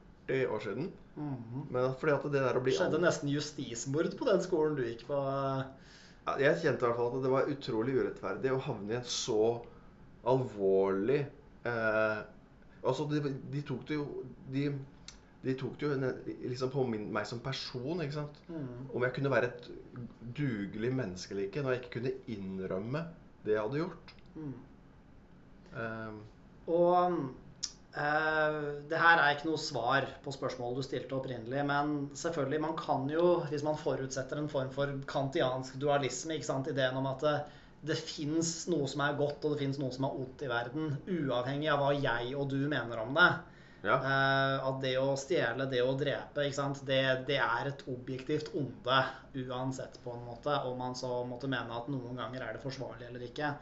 år 0.49 0.63
siden. 0.63 0.91
Mhm. 1.15 1.65
Men 1.73 1.93
fordi 1.99 2.13
at 2.15 2.27
det 2.31 2.41
der 2.45 2.57
å 2.59 2.63
bli 2.63 2.73
skjedde 2.75 3.01
nesten 3.03 3.31
justismord 3.33 4.13
på 4.19 4.27
den 4.29 4.41
skolen 4.45 4.77
du 4.77 4.83
gikk 4.85 5.05
på. 5.09 5.17
Ja, 6.27 6.35
Jeg 6.39 6.59
kjente 6.61 6.85
i 6.85 6.87
hvert 6.87 6.99
fall 6.99 7.15
at 7.17 7.23
det 7.25 7.31
var 7.33 7.49
utrolig 7.49 7.95
urettferdig 7.97 8.51
å 8.53 8.61
havne 8.61 8.93
i 8.93 8.99
en 8.99 9.07
så 9.09 9.61
alvorlig 10.29 11.23
eh, 11.65 12.19
Altså, 12.83 13.05
de, 13.11 13.19
de 13.51 13.61
tok 13.67 13.81
det 13.89 13.95
jo 13.97 14.05
de, 14.53 14.69
de 15.43 15.55
tok 15.59 15.73
det 15.79 15.87
jo 15.89 16.11
liksom 16.47 16.69
på 16.71 16.85
min, 16.87 17.09
meg 17.11 17.25
som 17.27 17.41
person, 17.43 17.99
ikke 18.03 18.15
sant. 18.21 18.37
Mm. 18.47 18.85
Om 18.95 19.03
jeg 19.03 19.15
kunne 19.17 19.31
være 19.33 19.49
et 19.49 19.67
dugelig 20.37 20.93
menneske 20.95 21.33
eller 21.35 21.49
ikke, 21.49 21.63
når 21.65 21.75
jeg 21.75 21.81
ikke 21.81 21.95
kunne 21.97 22.13
innrømme 22.35 23.01
det 23.43 23.55
jeg 23.57 23.65
hadde 23.65 23.81
gjort. 23.81 24.13
Mm. 24.35 24.53
Eh, 25.75 26.19
Og 26.71 27.19
eh, 27.99 28.57
det 28.89 28.99
her 28.99 29.21
er 29.21 29.35
ikke 29.35 29.49
noe 29.49 29.61
svar 29.61 30.07
på 30.23 30.33
spørsmålet 30.33 30.79
du 30.79 30.87
stilte 30.87 31.17
opprinnelig, 31.17 31.63
men 31.67 31.93
selvfølgelig, 32.17 32.61
man 32.63 32.75
kan 32.79 33.05
jo, 33.11 33.39
hvis 33.51 33.65
man 33.67 33.79
forutsetter 33.79 34.41
en 34.41 34.51
form 34.51 34.71
for 34.75 34.95
kantiansk 35.09 35.77
dualisme, 35.81 36.37
ikke 36.37 36.49
sant, 36.49 36.71
ideen 36.71 36.97
om 36.99 37.09
at 37.11 37.25
det, 37.25 37.37
det 37.91 37.99
fins 37.99 38.65
noe 38.71 38.87
som 38.91 39.05
er 39.05 39.19
godt, 39.19 39.43
og 39.43 39.55
det 39.55 39.61
fins 39.63 39.79
noe 39.81 39.93
som 39.95 40.09
er 40.09 40.19
ondt 40.23 40.43
i 40.43 40.51
verden, 40.51 40.91
uavhengig 41.07 41.71
av 41.71 41.83
hva 41.83 41.93
jeg 41.95 42.35
og 42.35 42.49
du 42.51 42.59
mener 42.71 43.05
om 43.05 43.15
det. 43.15 43.31
Ja. 43.81 43.95
Eh, 43.95 44.67
at 44.67 44.79
det 44.83 44.93
å 44.99 45.13
stjele, 45.19 45.67
det 45.71 45.81
å 45.85 45.95
drepe, 45.99 46.43
ikke 46.43 46.57
sant? 46.57 46.81
Det, 46.87 46.99
det 47.29 47.39
er 47.39 47.69
et 47.71 47.83
objektivt 47.91 48.51
onde 48.59 48.99
uansett, 49.45 49.99
på 50.03 50.15
en 50.15 50.25
måte. 50.27 50.55
Om 50.67 50.79
man 50.83 50.97
så 50.99 51.21
måtte 51.27 51.51
mene 51.51 51.77
at 51.77 51.87
noen 51.91 52.19
ganger 52.19 52.43
er 52.43 52.57
det 52.57 52.63
forsvarlig 52.65 53.07
eller 53.07 53.23
ikke. 53.29 53.53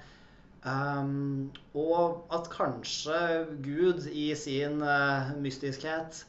Um, 0.67 1.51
og 1.77 2.25
at 2.33 2.49
kanskje 2.51 3.19
Gud 3.63 4.07
i 4.11 4.31
sin 4.35 4.81
uh, 4.81 5.29
mystiskhet 5.39 6.23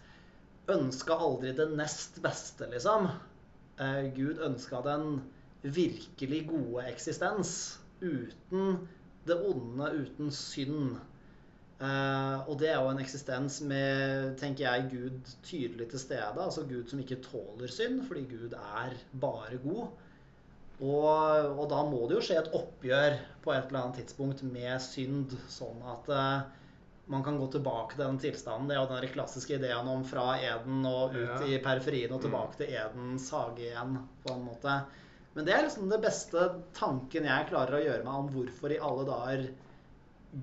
ønska 0.70 1.16
aldri 1.16 1.54
det 1.56 1.66
nest 1.74 2.20
beste, 2.22 2.68
liksom. 2.70 3.08
Uh, 3.80 4.04
Gud 4.14 4.42
ønska 4.44 4.82
den 4.84 5.20
virkelig 5.62 6.44
gode 6.50 6.86
eksistens 6.92 7.80
uten 8.02 8.76
det 9.26 9.38
onde, 9.48 9.90
uten 10.04 10.30
synd. 10.32 10.98
Uh, 11.78 12.48
og 12.50 12.56
det 12.60 12.72
er 12.72 12.80
jo 12.82 12.90
en 12.90 13.02
eksistens 13.02 13.60
med, 13.62 14.34
tenker 14.38 14.66
jeg, 14.66 14.88
Gud 14.92 15.32
tydelig 15.46 15.88
til 15.90 16.02
stede. 16.02 16.42
Altså 16.42 16.66
Gud 16.68 16.86
som 16.90 17.02
ikke 17.02 17.22
tåler 17.26 17.70
synd, 17.70 18.04
fordi 18.06 18.26
Gud 18.30 18.54
er 18.58 18.94
bare 19.20 19.58
god. 19.64 19.88
Og, 20.78 21.58
og 21.58 21.64
da 21.72 21.80
må 21.88 22.04
det 22.06 22.18
jo 22.18 22.22
skje 22.28 22.36
et 22.38 22.52
oppgjør 22.54 23.16
på 23.42 23.50
et 23.54 23.64
eller 23.66 23.80
annet 23.80 23.96
tidspunkt 23.98 24.44
med 24.46 24.76
synd, 24.84 25.32
sånn 25.50 25.80
at 25.90 26.06
uh, 26.12 26.46
man 27.10 27.24
kan 27.26 27.38
gå 27.40 27.48
tilbake 27.50 27.96
til 27.96 28.04
den 28.04 28.18
tilstanden. 28.22 28.68
Det 28.70 28.76
er 28.76 28.82
jo 28.84 28.90
den 29.00 29.10
klassiske 29.14 29.56
ideen 29.58 29.88
om 29.90 30.04
fra 30.06 30.36
Eden 30.38 30.84
og 30.86 31.16
ut 31.16 31.24
Ja. 31.24 31.40
i 31.48 31.58
periferien 31.64 32.12
og 32.12 32.20
Mm. 32.20 32.26
tilbake 32.28 32.56
til 32.60 32.74
Edens 32.78 33.30
hage 33.34 33.64
igjen, 33.70 33.96
på 34.22 34.34
en 34.36 34.44
måte. 34.44 34.76
Men 35.34 35.44
det 35.46 35.54
er 35.54 35.62
liksom 35.66 35.88
det 35.90 36.00
beste 36.02 36.44
tanken 36.74 37.24
jeg 37.24 37.48
klarer 37.48 37.78
å 37.78 37.84
gjøre 37.84 38.04
meg 38.04 38.14
om 38.14 38.28
hvorfor 38.28 38.70
i 38.74 38.78
alle 38.78 39.04
dager 39.08 39.48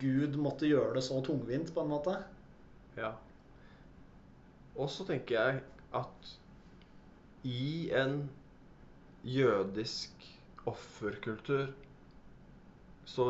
Gud 0.01 0.35
måtte 0.41 0.65
gjøre 0.67 0.95
det 0.95 1.03
så 1.03 1.21
tungvint, 1.23 1.71
på 1.73 1.81
en 1.83 1.89
måte. 1.93 2.17
Ja. 2.97 3.13
Og 4.75 4.89
så 4.89 5.05
tenker 5.07 5.35
jeg 5.35 5.61
at 5.93 6.31
i 7.45 7.91
en 7.93 8.29
jødisk 9.25 10.25
offerkultur 10.69 11.73
så, 13.05 13.27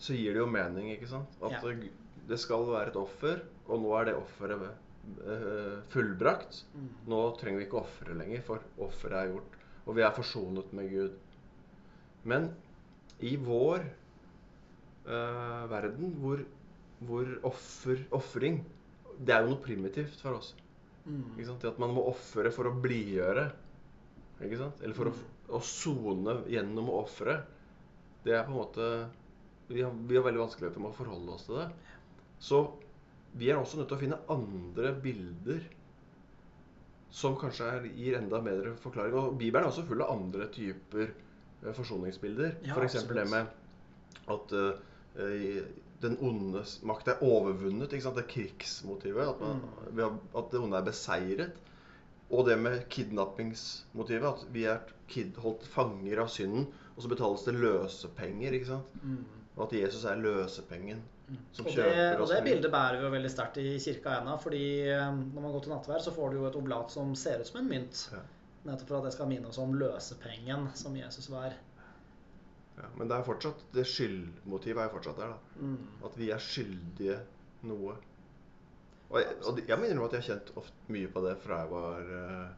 så 0.00 0.16
gir 0.16 0.36
det 0.36 0.40
jo 0.42 0.48
mening, 0.48 0.90
ikke 0.94 1.08
sant? 1.10 1.34
At 1.44 1.58
Ja. 1.58 1.60
det, 1.64 1.90
det 2.28 2.38
skal 2.40 2.64
være 2.68 2.92
et 2.92 2.96
offer, 3.00 3.42
og 3.68 3.82
nå 3.82 3.92
er 3.98 4.08
det 4.08 4.16
offeret 4.16 4.64
eh, 4.68 5.80
fullbrakt. 5.92 6.62
Nå 7.08 7.20
trenger 7.40 7.60
vi 7.60 7.66
ikke 7.68 7.82
ofre 7.82 8.16
lenger, 8.16 8.42
for 8.46 8.64
offeret 8.80 9.18
er 9.20 9.32
gjort. 9.34 9.58
Og 9.86 9.96
vi 9.96 10.04
er 10.06 10.16
forsonet 10.16 10.72
med 10.76 10.90
Gud. 10.92 11.16
Men 12.24 12.50
i 13.24 13.34
vår 13.40 13.84
uh, 15.08 15.64
verden, 15.70 16.14
hvor, 16.20 16.42
hvor 17.04 17.28
offer, 17.48 18.04
ofring 18.16 18.60
Det 19.20 19.34
er 19.34 19.42
jo 19.44 19.50
noe 19.52 19.60
primitivt 19.60 20.20
for 20.22 20.38
oss. 20.38 20.54
Mm. 21.04 21.34
Ikke 21.34 21.48
sant? 21.50 21.60
Det 21.60 21.72
at 21.74 21.80
man 21.82 21.92
må 21.92 22.06
ofre 22.08 22.52
for 22.54 22.70
å 22.70 22.76
blidgjøre. 22.80 23.50
Ikke 24.40 24.58
sant? 24.60 24.80
Eller 24.82 24.96
for 24.96 25.10
å, 25.10 25.14
å 25.56 25.60
sone 25.64 26.38
gjennom 26.48 26.88
ofre. 26.94 27.40
Det 28.24 28.32
er 28.36 28.44
på 28.46 28.52
en 28.54 28.60
måte 28.60 28.86
vi 29.70 29.82
har, 29.84 29.92
vi 30.08 30.16
har 30.18 30.24
veldig 30.26 30.42
vanskeligheter 30.42 30.82
med 30.82 30.90
å 30.92 30.96
forholde 30.96 31.34
oss 31.36 31.44
til 31.46 31.60
det. 31.60 31.68
Så 32.42 32.62
vi 33.38 33.50
er 33.52 33.60
også 33.60 33.78
nødt 33.78 33.90
til 33.92 33.98
å 33.98 34.00
finne 34.00 34.18
andre 34.32 34.90
bilder 35.04 35.60
som 37.14 37.34
kanskje 37.38 37.66
er, 37.66 37.86
gir 37.98 38.16
enda 38.18 38.38
bedre 38.42 38.74
forklaring. 38.82 39.14
Og 39.18 39.38
Bibelen 39.38 39.66
er 39.66 39.70
også 39.72 39.84
full 39.88 40.02
av 40.04 40.12
andre 40.14 40.46
typer 40.54 41.08
eh, 41.10 41.72
forsoningsbilder. 41.74 42.56
Ja, 42.66 42.74
For 42.76 42.86
F.eks. 42.86 43.06
det 43.10 43.24
med 43.30 43.50
at 44.30 44.52
uh, 44.54 45.64
den 46.00 46.14
ondes 46.22 46.76
makt 46.86 47.10
er 47.10 47.22
overvunnet. 47.26 47.90
Det 47.90 47.98
er 48.06 48.28
krigsmotivet. 48.30 49.26
At, 49.34 49.40
man, 49.42 49.62
Mm. 49.90 50.04
at- 50.06 50.38
at 50.38 50.52
det 50.52 50.60
onde 50.62 50.78
er 50.78 50.86
beseiret. 50.86 51.58
Og 52.30 52.46
det 52.46 52.56
med 52.62 52.84
kidnappingsmotivet. 52.92 54.26
At 54.28 54.54
vi 54.54 54.66
er 54.70 54.82
kid, 55.10 55.38
holdt 55.42 55.66
fanger 55.66 56.22
av 56.22 56.30
synden, 56.30 56.68
og 56.94 57.02
så 57.02 57.10
betales 57.10 57.46
det 57.46 57.56
løsepenger. 57.58 58.54
ikke 58.58 58.70
sant? 58.74 59.00
Mm. 59.02 59.24
Og 59.56 59.64
at 59.66 59.78
Jesus 59.80 60.04
er 60.06 60.20
løsepengen 60.20 61.02
som 61.52 61.66
Og 61.66 61.70
det, 61.70 61.84
kjøper 61.84 62.22
og 62.22 62.28
det 62.30 62.42
bildet 62.46 62.72
bærer 62.72 62.98
vi 62.98 63.06
jo 63.06 63.12
veldig 63.14 63.30
sterkt 63.30 63.58
i 63.62 63.72
kirka 63.82 64.18
ennå. 64.18 64.36
fordi 64.42 64.64
eh, 64.90 65.08
når 65.14 65.40
man 65.40 65.52
går 65.54 65.64
til 65.64 65.74
nattvær, 65.74 66.04
så 66.04 66.14
får 66.14 66.30
du 66.30 66.38
jo 66.40 66.46
et 66.48 66.58
oblat 66.58 66.92
som 66.92 67.14
ser 67.14 67.40
ut 67.40 67.50
som 67.50 67.60
en 67.62 67.70
mynt. 67.70 68.04
Ja. 68.14 68.22
Nettopp 68.66 68.88
for 68.88 69.00
at 69.00 69.08
det 69.08 69.14
skal 69.16 69.30
minne 69.30 69.48
oss 69.48 69.58
om 69.62 69.74
løsepengen 69.78 70.68
som 70.76 70.96
Jesus 70.96 71.30
var. 71.32 71.54
Ja, 72.76 72.88
men 72.96 73.08
det 73.08 73.16
er 73.16 73.24
fortsatt, 73.24 73.62
det 73.74 73.86
skyldmotivet 73.88 74.82
er 74.82 74.88
jo 74.88 74.96
fortsatt 74.96 75.20
der. 75.20 75.34
da. 75.34 75.66
Mm. 75.66 76.04
At 76.08 76.18
vi 76.18 76.30
er 76.34 76.42
skyldige 76.44 77.18
noe. 77.68 77.96
Og 79.10 79.18
jeg, 79.18 79.36
og 79.48 79.60
jeg 79.66 79.78
må 79.78 79.88
innrømme 79.88 80.06
at 80.06 80.16
jeg 80.16 80.22
har 80.22 80.28
kjent 80.28 80.52
ofte 80.60 80.94
mye 80.94 81.10
på 81.10 81.22
det 81.24 81.34
fra 81.42 81.62
jeg 81.64 81.70
var 81.72 82.10
uh, 82.14 82.50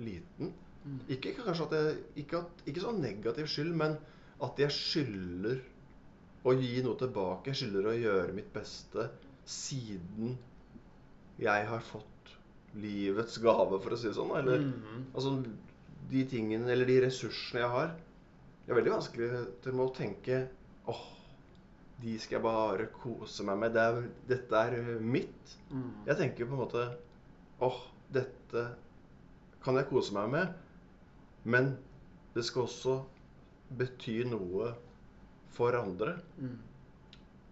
liten. 0.00 0.52
Mm. 0.84 1.00
Ikke 1.12 1.34
jeg, 1.34 1.96
ikke, 2.22 2.40
at, 2.40 2.62
ikke 2.70 2.84
sånn 2.84 3.02
negativ 3.04 3.50
skyld, 3.50 3.74
men 3.76 3.98
at 4.44 4.62
jeg 4.62 4.72
skylder 4.72 5.60
å 6.48 6.54
gi 6.56 6.78
noe 6.86 6.96
tilbake. 7.00 7.52
Jeg 7.52 7.60
skylder 7.62 7.90
å 7.90 7.96
gjøre 7.98 8.36
mitt 8.36 8.48
beste 8.54 9.08
siden 9.48 10.38
jeg 11.38 11.66
har 11.68 11.84
fått 11.90 12.32
livets 12.78 13.38
gave, 13.42 13.78
for 13.82 13.94
å 13.94 13.98
si 13.98 14.08
det 14.08 14.16
sånn. 14.16 14.32
Eller 14.38 14.64
Mm. 14.64 15.04
altså 15.14 15.34
de 16.10 16.24
tingene, 16.24 16.70
eller 16.72 16.86
de 16.88 17.00
ressursene 17.04 17.60
jeg 17.62 17.70
har. 17.74 17.94
Det 18.64 18.72
er 18.72 18.80
veldig 18.80 18.96
vanskelig 18.96 19.28
til 19.64 19.80
å 19.80 19.92
tenke 19.96 20.48
åh, 20.88 21.04
de 22.02 22.14
skal 22.22 22.38
jeg 22.38 22.44
bare 22.44 22.86
kose 22.94 23.44
meg 23.46 23.58
med. 23.62 23.74
Det 23.74 23.84
er, 23.84 24.02
dette 24.30 24.62
er 24.68 25.02
mitt. 25.02 25.54
Mm. 25.72 25.90
Jeg 26.06 26.20
tenker 26.20 26.48
på 26.48 26.54
en 26.54 26.62
måte 26.62 26.84
åh, 27.64 27.80
dette 28.14 28.64
kan 29.64 29.78
jeg 29.78 29.88
kose 29.90 30.14
meg 30.14 30.30
med. 30.34 30.52
Men 31.48 31.72
det 32.36 32.44
skal 32.46 32.68
også 32.68 33.00
bety 33.78 34.20
noe 34.30 34.72
for 35.54 35.74
andre. 35.78 36.14
Mm. 36.38 36.56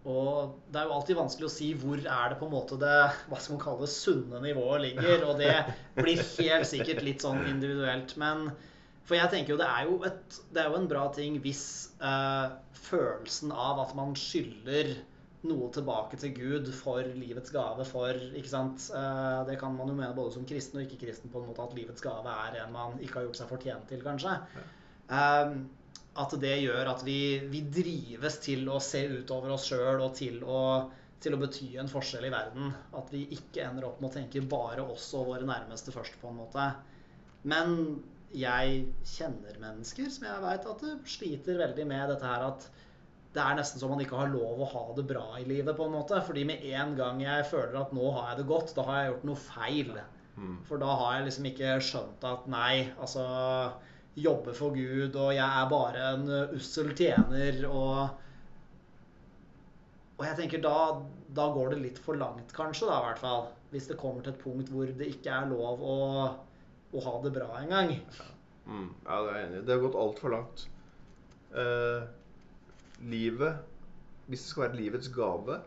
Og 0.07 0.55
det 0.71 0.79
er 0.79 0.87
jo 0.87 0.95
alltid 0.95 1.19
vanskelig 1.19 1.49
å 1.49 1.51
si 1.51 1.73
hvor 1.75 1.99
er 1.99 2.31
det 2.31 2.37
på 2.39 2.47
en 2.47 2.53
måte 2.53 2.77
det 2.79 2.95
hva 3.27 3.39
skal 3.41 3.57
man 3.57 3.63
kalle 3.65 3.83
det, 3.83 3.91
sunne 3.91 4.39
nivået 4.45 4.83
ligger. 4.85 5.25
Og 5.27 5.41
det 5.41 5.51
blir 5.99 6.23
helt 6.23 6.69
sikkert 6.69 7.03
litt 7.03 7.25
sånn 7.25 7.43
individuelt. 7.49 8.15
Men 8.21 8.47
for 9.07 9.15
jeg 9.15 9.31
tenker 9.31 9.53
jo 9.53 9.59
det 9.59 9.67
er 9.67 9.85
jo, 9.87 9.99
et, 10.07 10.39
det 10.51 10.61
er 10.61 10.71
jo 10.71 10.79
en 10.81 10.89
bra 10.91 11.05
ting 11.15 11.37
hvis 11.43 11.63
eh, 12.03 12.57
følelsen 12.89 13.53
av 13.55 13.79
at 13.85 13.93
man 13.95 14.11
skylder 14.19 14.97
noe 15.47 15.69
tilbake 15.71 16.17
til 16.19 16.33
Gud 16.35 16.69
for 16.75 17.05
livets 17.15 17.53
gave, 17.53 17.85
for 17.87 18.19
ikke 18.35 18.51
sant? 18.51 18.89
Eh, 18.91 19.41
det 19.47 19.55
kan 19.61 19.75
man 19.77 19.91
jo 19.91 19.95
mene 19.95 20.15
både 20.17 20.35
som 20.35 20.47
kristen 20.49 20.81
og 20.81 20.87
ikke-kristen 20.87 21.31
på 21.31 21.39
en 21.39 21.47
måte 21.51 21.63
at 21.63 21.75
livets 21.77 22.03
gave 22.03 22.33
er 22.47 22.59
en 22.63 22.73
man 22.73 22.97
ikke 22.99 23.21
har 23.21 23.27
gjort 23.29 23.39
seg 23.39 23.51
fortjent 23.53 23.87
til, 23.91 24.03
kanskje. 24.03 24.33
Eh, 25.07 25.53
at 26.17 26.33
det 26.41 26.55
gjør 26.63 26.89
at 26.89 27.03
vi, 27.05 27.19
vi 27.51 27.61
drives 27.69 28.39
til 28.43 28.67
å 28.73 28.81
se 28.81 29.03
utover 29.19 29.53
oss 29.53 29.69
sjøl 29.69 30.01
og 30.01 30.15
til 30.17 30.41
å, 30.41 30.59
til 31.21 31.37
å 31.37 31.41
bety 31.45 31.75
en 31.77 31.91
forskjell 31.91 32.27
i 32.27 32.33
verden. 32.33 32.73
At 32.97 33.13
vi 33.13 33.23
ikke 33.37 33.69
ender 33.69 33.87
opp 33.87 34.01
med 34.01 34.09
å 34.09 34.15
tenke 34.17 34.43
bare 34.49 34.83
oss 34.83 35.11
og 35.15 35.29
våre 35.31 35.47
nærmeste 35.47 35.93
først, 35.95 36.17
på 36.19 36.31
en 36.33 36.39
måte. 36.41 36.71
Men 37.47 37.77
jeg 38.35 38.81
kjenner 39.07 39.55
mennesker 39.61 40.09
som 40.11 40.27
jeg 40.27 40.43
veit 40.43 40.67
at 40.67 40.83
sliter 41.07 41.61
veldig 41.61 41.85
med 41.87 42.11
dette 42.11 42.27
her 42.27 42.43
at 42.49 42.67
det 43.35 43.43
er 43.43 43.57
nesten 43.59 43.79
som 43.79 43.91
man 43.93 44.01
ikke 44.01 44.17
har 44.17 44.31
lov 44.31 44.63
å 44.63 44.69
ha 44.71 44.83
det 44.97 45.05
bra 45.07 45.25
i 45.37 45.45
livet, 45.45 45.75
på 45.77 45.85
en 45.85 45.93
måte. 45.93 46.17
Fordi 46.25 46.45
med 46.47 46.63
en 46.73 46.95
gang 46.97 47.19
jeg 47.21 47.45
føler 47.51 47.75
at 47.79 47.91
nå 47.93 48.07
har 48.15 48.31
jeg 48.31 48.39
det 48.39 48.47
godt, 48.49 48.73
da 48.73 48.85
har 48.87 48.99
jeg 48.99 49.11
gjort 49.11 49.27
noe 49.29 49.41
feil. 49.43 49.91
Mm. 50.37 50.55
For 50.65 50.81
da 50.81 50.95
har 51.01 51.17
jeg 51.17 51.27
liksom 51.27 51.49
ikke 51.51 51.75
skjønt 51.85 52.25
at 52.31 52.47
nei, 52.49 52.87
altså 52.97 53.27
Jobbe 54.17 54.55
for 54.57 54.73
Gud, 54.73 55.13
og 55.13 55.35
jeg 55.35 55.45
er 55.45 55.67
bare 55.69 56.07
en 56.15 56.31
ussel 56.57 56.89
tjener, 56.97 57.61
og 57.69 58.23
Og 60.17 60.25
jeg 60.25 60.37
tenker 60.39 60.61
da, 60.63 61.03
da 61.37 61.43
går 61.53 61.75
det 61.75 61.83
litt 61.83 61.99
for 62.01 62.17
langt, 62.17 62.49
kanskje, 62.57 62.87
da, 62.89 62.95
i 62.97 63.05
hvert 63.05 63.19
fall. 63.21 63.43
Hvis 63.69 63.85
det 63.85 63.99
kommer 64.01 64.23
til 64.25 64.33
et 64.33 64.41
punkt 64.41 64.71
hvor 64.73 64.89
det 64.89 65.11
ikke 65.11 65.29
er 65.29 65.51
lov 65.51 65.83
å, 65.85 65.97
å 66.97 67.05
ha 67.05 67.15
det 67.23 67.33
bra 67.35 67.47
engang. 67.61 67.93
Mm. 68.67 68.89
Ja, 69.05 69.21
det 69.23 69.31
er 69.31 69.37
jeg 69.37 69.47
enig 69.47 69.59
i. 69.59 69.65
Det 69.67 69.75
har 69.75 69.83
gått 69.85 69.99
altfor 70.01 70.33
langt. 70.33 70.67
Eh, 71.55 72.07
livet 73.07 73.63
Hvis 74.27 74.41
det 74.43 74.49
skal 74.51 74.65
være 74.65 74.75
livets 74.81 75.07
gave, 75.15 75.61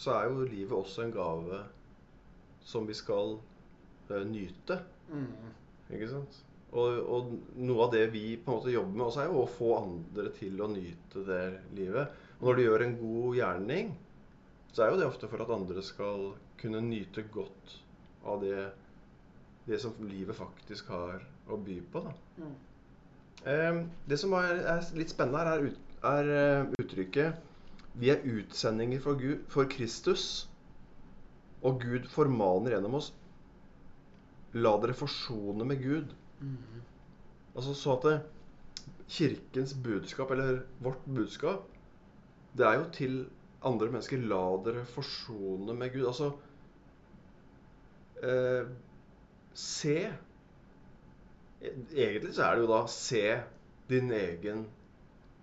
så 0.00 0.14
er 0.16 0.30
jo 0.30 0.46
livet 0.48 0.72
også 0.72 1.02
en 1.04 1.12
gave 1.12 1.58
som 2.64 2.86
vi 2.88 2.94
skal 2.96 3.34
eh, 4.08 4.22
nyte. 4.24 4.78
Mm. 5.12 5.50
Ikke 5.92 6.08
sant? 6.08 6.38
Og, 6.76 6.96
og 7.04 7.28
noe 7.60 7.84
av 7.84 7.92
det 7.92 8.06
vi 8.14 8.24
på 8.40 8.50
en 8.50 8.58
måte 8.58 8.72
jobber 8.72 8.96
med 8.96 9.06
også, 9.06 9.22
er 9.22 9.30
jo 9.30 9.42
å 9.42 9.50
få 9.58 9.68
andre 9.78 10.32
til 10.38 10.56
å 10.64 10.70
nyte 10.72 11.22
det 11.28 11.44
livet. 11.76 12.16
Og 12.38 12.48
når 12.48 12.56
du 12.56 12.64
gjør 12.64 12.84
en 12.86 12.96
god 13.00 13.38
gjerning, 13.38 13.92
så 14.72 14.84
er 14.84 14.92
jo 14.92 14.98
det 15.00 15.08
ofte 15.08 15.28
for 15.30 15.44
at 15.44 15.52
andre 15.54 15.84
skal 15.84 16.30
kunne 16.60 16.82
nyte 16.84 17.24
godt 17.32 17.76
av 18.26 18.42
det, 18.42 18.66
det 19.66 19.80
som 19.82 19.94
livet 20.06 20.36
faktisk 20.38 20.90
har 20.94 21.22
å 21.50 21.58
by 21.58 21.76
på. 21.92 22.02
Da. 22.06 22.14
Mm. 22.38 22.54
Eh, 23.52 23.80
det 24.10 24.18
som 24.22 24.34
er, 24.38 24.62
litt 24.98 25.12
spennende 25.12 25.42
her, 25.42 25.66
er, 25.66 25.76
er 26.10 26.32
eh, 26.36 26.72
uttrykket 26.80 27.44
Vi 27.96 28.10
er 28.12 28.24
utsendinger 28.28 29.00
for, 29.00 29.16
Gud, 29.20 29.46
for 29.48 29.68
Kristus, 29.72 30.46
og 31.64 31.80
Gud 31.80 32.08
formaner 32.12 32.76
gjennom 32.76 32.98
oss 32.98 33.12
La 34.56 34.72
dere 34.80 34.94
forsone 34.96 35.64
med 35.68 35.82
Gud. 35.82 36.12
Mm. 36.40 36.82
Altså 37.56 37.74
så 37.76 37.96
at 37.96 38.06
det, 38.06 38.16
kirkens 39.08 39.74
budskap, 39.84 40.30
eller 40.30 40.62
vårt 40.80 41.02
budskap, 41.04 41.66
det 42.56 42.66
er 42.66 42.78
jo 42.78 42.86
til 42.92 43.18
andre 43.66 43.90
mennesker. 43.92 44.22
La 44.30 44.42
dere 44.64 44.84
forsone 44.88 45.76
med 45.76 45.92
Gud. 45.92 46.06
Altså 46.08 46.30
eh, 48.22 48.70
Se. 49.56 49.96
Egentlig 51.96 52.34
så 52.36 52.44
er 52.46 52.58
det 52.58 52.66
jo 52.66 52.70
da 52.70 52.82
se 52.92 53.22
din 53.88 54.10
egen 54.12 54.66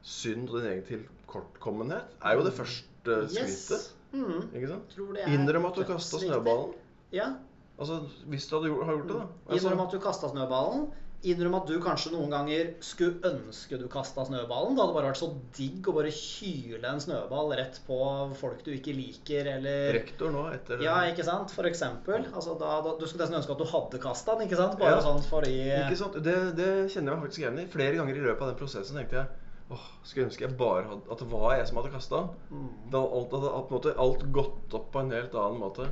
synd 0.06 0.50
og 0.52 0.60
din 0.62 0.70
egen 0.70 0.86
tilkortkommenhet. 0.92 2.14
Er 2.22 2.38
jo 2.38 2.46
det 2.46 2.54
første 2.54 3.18
skrittet. 3.32 3.40
Yes. 3.42 3.96
Er 4.14 5.34
Innrøm 5.34 5.66
at 5.66 5.80
du 5.80 5.84
kasta 5.88 6.20
snøballen. 6.22 6.76
Ja. 7.14 7.32
Altså, 7.80 8.04
hvis 8.30 8.46
du 8.48 8.56
hadde 8.56 8.70
gjort, 8.70 8.86
har 8.86 9.00
gjort 9.00 9.08
det, 9.10 9.16
da. 9.16 9.26
Altså, 9.50 9.68
Innrøm 9.68 9.86
at 9.88 9.96
du 9.96 10.00
kasta 10.04 10.30
snøballen. 10.30 10.86
Innrøm 11.24 11.54
at 11.56 11.70
du 11.70 11.78
kanskje 11.80 12.12
noen 12.12 12.32
ganger 12.34 12.74
skulle 12.84 13.22
ønske 13.30 13.78
du 13.80 13.86
kasta 13.92 14.26
snøballen. 14.28 14.76
Det 14.76 14.84
hadde 14.84 14.96
bare 14.98 15.12
vært 15.12 15.20
så 15.22 15.30
digg 15.56 15.88
å 15.88 15.94
bare 15.96 16.12
hyle 16.12 16.90
en 16.90 17.00
snøball 17.04 17.54
rett 17.56 17.80
på 17.88 18.00
folk 18.40 18.64
du 18.66 18.74
ikke 18.76 18.96
liker, 18.98 19.48
eller 19.54 19.94
rektor 19.96 20.34
nå, 20.36 20.44
etter 20.52 20.84
Ja, 20.84 20.98
ikke 21.08 21.24
sant? 21.28 21.54
For 21.56 21.70
eksempel. 21.70 22.28
Altså, 22.34 22.58
da, 22.60 22.76
da, 22.84 22.98
du 23.00 23.08
skulle 23.08 23.24
nesten 23.24 23.40
ønske 23.40 23.56
at 23.56 23.64
du 23.64 23.70
hadde 23.72 24.04
kasta 24.04 24.36
den, 24.36 24.50
ikke 24.50 24.60
sant? 24.60 24.76
Bare 24.82 24.98
Ja. 24.98 25.06
sånn 25.08 25.24
fordi 25.30 25.56
Ikke 25.72 26.02
sant? 26.04 26.20
Det, 26.28 26.38
det 26.60 26.70
kjenner 26.92 27.14
jeg 27.14 27.22
meg 27.22 27.26
faktisk 27.28 27.46
igjen 27.46 27.64
i. 27.64 27.70
Flere 27.78 27.98
ganger 28.02 28.20
i 28.20 28.28
løpet 28.28 28.44
av 28.44 28.52
den 28.52 28.60
prosessen 28.60 29.00
tenkte 29.00 29.22
jeg 29.22 29.32
åh, 29.74 29.86
skulle 30.04 30.28
ønske 30.28 30.44
jeg 30.44 30.58
bare 30.60 30.88
hadde, 30.90 31.08
at 31.10 31.22
det 31.24 31.30
var 31.32 31.56
jeg 31.56 31.68
som 31.70 31.80
hadde 31.80 31.94
kasta. 31.94 32.24
Mm. 32.52 32.72
Da 32.94 33.00
alt, 33.00 33.32
hadde 33.32 33.52
på 33.54 33.72
en 33.72 33.78
måte, 33.80 33.94
alt 33.98 34.26
gått 34.36 34.76
opp 34.78 34.92
på 34.94 35.02
en 35.02 35.16
helt 35.16 35.38
annen 35.40 35.62
måte. 35.64 35.88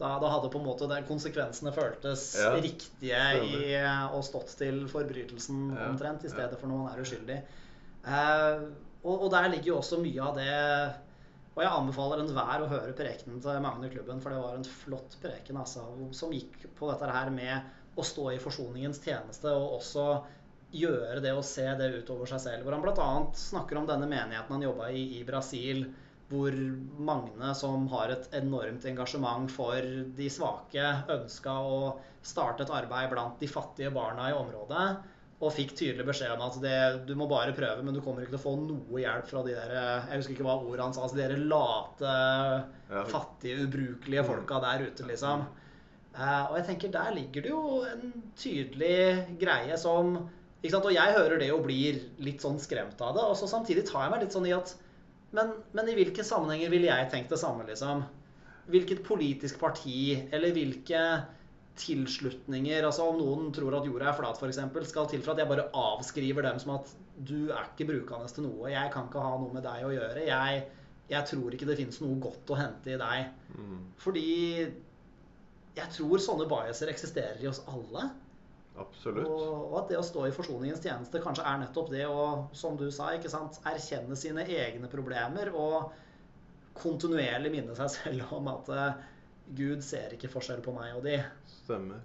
Da, 0.00 0.16
da 0.18 0.30
hadde 0.32 0.48
på 0.50 0.58
en 0.58 0.66
måte 0.66 0.88
den 0.90 1.04
konsekvensene 1.06 1.70
føltes 1.76 2.24
Ja, 2.40 2.54
riktige 2.56 3.20
i 3.44 3.74
og 4.16 4.24
stått 4.26 4.54
til 4.58 4.82
forbrytelsen 4.90 5.68
Ja, 5.76 5.90
omtrent, 5.92 6.24
i 6.24 6.30
ja. 6.30 6.34
stedet 6.34 6.58
for 6.58 6.70
når 6.70 6.80
man 6.80 6.94
er 6.94 7.04
uskyldig. 7.04 7.38
Eh, 8.02 8.64
og, 9.02 9.14
og 9.26 9.28
der 9.34 9.48
ligger 9.52 9.72
jo 9.72 9.78
også 9.78 10.00
mye 10.02 10.22
av 10.26 10.36
det 10.38 10.50
Og 11.52 11.60
jeg 11.62 11.70
anbefaler 11.70 12.22
enhver 12.22 12.64
å 12.64 12.68
høre 12.70 12.94
prekenen 12.96 13.42
til 13.44 13.62
Magne 13.62 13.90
Klubben, 13.92 14.20
for 14.24 14.32
det 14.32 14.40
var 14.40 14.56
en 14.56 14.64
flott 14.64 15.18
preken 15.22 15.58
altså, 15.60 15.84
som 16.16 16.32
gikk 16.32 16.64
på 16.78 16.88
dette 16.90 17.10
her 17.12 17.28
med 17.34 17.98
å 18.00 18.04
stå 18.08 18.30
i 18.32 18.40
forsoningens 18.40 19.02
tjeneste 19.04 19.52
og 19.52 19.74
også 19.76 20.06
gjøre 20.72 21.20
det 21.20 21.34
og 21.36 21.44
se 21.44 21.66
det 21.76 21.90
utover 21.98 22.30
seg 22.30 22.40
selv. 22.40 22.64
Hvor 22.64 22.72
han 22.72 22.84
bl.a. 22.86 23.08
snakker 23.36 23.82
om 23.82 23.88
denne 23.90 24.08
menigheten 24.08 24.54
han 24.56 24.64
jobba 24.64 24.88
i 24.96 25.02
i 25.18 25.20
Brasil, 25.28 25.84
hvor 26.32 26.56
Magne, 27.06 27.52
som 27.58 27.86
har 27.92 28.12
et 28.14 28.28
enormt 28.38 28.84
engasjement 28.88 29.50
for 29.52 29.88
de 30.16 30.28
svake, 30.32 30.84
ønska 31.12 31.56
å 31.60 31.80
starte 32.24 32.64
et 32.64 32.72
arbeid 32.72 33.10
blant 33.12 33.40
de 33.42 33.50
fattige 33.50 33.92
barna 33.94 34.30
i 34.30 34.36
området. 34.36 34.86
Og 35.42 35.50
fikk 35.50 35.72
tydelig 35.74 36.06
beskjed 36.06 36.36
om 36.36 36.44
at 36.44 36.56
det, 36.62 36.76
du 37.08 37.16
må 37.18 37.26
bare 37.30 37.54
prøve, 37.56 37.82
men 37.82 37.96
du 37.96 38.00
kommer 38.02 38.22
ikke 38.22 38.36
til 38.36 38.40
å 38.40 38.44
få 38.44 38.52
noe 38.62 39.00
hjelp 39.02 39.26
fra 39.26 39.42
de 39.42 39.56
der 39.56 39.72
Jeg 39.74 40.20
husker 40.20 40.36
ikke 40.36 40.46
hva 40.46 40.60
ordet 40.60 40.84
han 40.84 40.94
sa. 40.94 41.02
Altså 41.02 41.18
de 41.18 41.24
der 41.24 41.42
late, 41.50 42.12
fattige, 43.10 43.64
ubrukelige 43.66 44.24
folka 44.28 44.60
der 44.62 44.86
ute, 44.86 45.08
liksom. 45.08 45.42
Eh, 46.12 46.44
og 46.44 46.58
jeg 46.58 46.66
tenker 46.68 46.92
der 46.92 47.14
ligger 47.16 47.44
det 47.44 47.50
jo 47.50 47.82
en 47.88 48.14
tydelig 48.38 49.36
greie 49.40 49.78
som? 49.80 50.14
Og 50.62 50.92
jeg 50.94 51.14
hører 51.16 51.40
det 51.42 51.48
og 51.50 51.64
blir 51.66 51.98
litt 52.22 52.44
sånn 52.44 52.60
skremt 52.62 53.00
av 53.02 53.16
det. 53.16 53.26
Og 53.26 53.34
så 53.38 53.48
samtidig 53.50 53.82
tar 53.88 54.06
jeg 54.06 54.12
meg 54.14 54.22
litt 54.22 54.36
sånn 54.36 54.46
i 54.46 54.54
at 54.54 54.76
men, 55.36 55.52
men 55.72 55.88
i 55.88 55.94
hvilke 55.96 56.24
sammenhenger 56.26 56.72
ville 56.72 56.90
jeg 56.90 57.10
tenkt 57.12 57.32
det 57.32 57.40
samme, 57.40 57.64
liksom? 57.68 58.04
Hvilket 58.72 59.02
politisk 59.06 59.58
parti, 59.60 60.16
eller 60.32 60.54
hvilke 60.54 61.00
tilslutninger 61.80 62.84
Altså 62.84 63.06
om 63.08 63.16
noen 63.16 63.46
tror 63.56 63.78
at 63.78 63.86
jorda 63.88 64.10
er 64.10 64.16
flat, 64.18 64.36
f.eks., 64.36 64.90
skal 64.90 65.08
til 65.08 65.22
for 65.24 65.32
at 65.32 65.40
jeg 65.40 65.48
bare 65.48 65.70
avskriver 65.72 66.44
dem 66.44 66.60
som 66.60 66.74
at 66.76 66.92
du 67.16 67.48
er 67.48 67.64
ikke 67.70 67.88
brukende 67.88 68.28
til 68.28 68.46
noe. 68.46 68.70
Jeg 68.72 68.92
kan 68.92 69.08
ikke 69.08 69.24
ha 69.24 69.34
noe 69.40 69.54
med 69.54 69.64
deg 69.64 69.86
å 69.86 69.92
gjøre. 69.94 70.26
Jeg, 70.28 70.62
jeg 71.12 71.28
tror 71.30 71.54
ikke 71.56 71.68
det 71.68 71.78
fins 71.80 72.00
noe 72.04 72.18
godt 72.22 72.52
å 72.52 72.58
hente 72.60 72.92
i 72.92 73.00
deg. 73.00 73.32
Mm, 73.56 73.78
Fordi 74.04 74.26
jeg 75.76 75.88
tror 75.96 76.20
sånne 76.20 76.48
biaser 76.50 76.92
eksisterer 76.92 77.40
i 77.40 77.48
oss 77.48 77.62
alle. 77.72 78.10
Absolutt. 78.80 79.28
Og, 79.28 79.72
og 79.72 79.74
at 79.82 79.90
det 79.92 79.98
å 80.00 80.06
stå 80.06 80.26
i 80.28 80.34
forsoningens 80.34 80.82
tjeneste 80.84 81.20
kanskje 81.24 81.46
er 81.48 81.60
nettopp 81.62 81.90
det 81.92 82.06
å, 82.08 82.22
som 82.56 82.78
du 82.80 82.88
sa, 82.94 83.10
ikke 83.16 83.32
sant, 83.32 83.60
erkjenne 83.68 84.16
sine 84.18 84.46
egne 84.46 84.90
problemer 84.92 85.52
og 85.52 85.92
kontinuerlig 86.78 87.52
minne 87.52 87.76
seg 87.76 87.90
selv 87.96 88.32
om 88.38 88.48
at 88.52 88.70
eh, 88.72 89.02
Gud 89.58 89.82
ser 89.84 90.14
ikke 90.14 90.30
forskjell 90.32 90.62
på 90.64 90.74
meg 90.76 90.96
og 90.96 91.04
de. 91.04 91.18
Stemmer. 91.50 92.00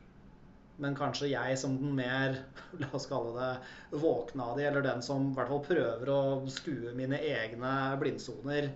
Men 0.77 0.97
kanskje 0.97 1.31
jeg 1.31 1.55
som 1.57 1.77
den 1.79 1.95
mer, 1.97 2.41
la 2.81 2.89
oss 2.93 3.07
kalle 3.09 3.33
det, 3.37 3.53
våkne 3.97 4.49
av 4.51 4.59
de, 4.59 4.67
eller 4.69 4.85
den 4.85 5.01
som 5.05 5.31
i 5.31 5.37
hvert 5.37 5.53
fall 5.53 5.63
prøver 5.65 6.11
å 6.13 6.19
skue 6.53 6.93
mine 6.97 7.19
egne 7.31 7.71
blindsoner, 8.01 8.69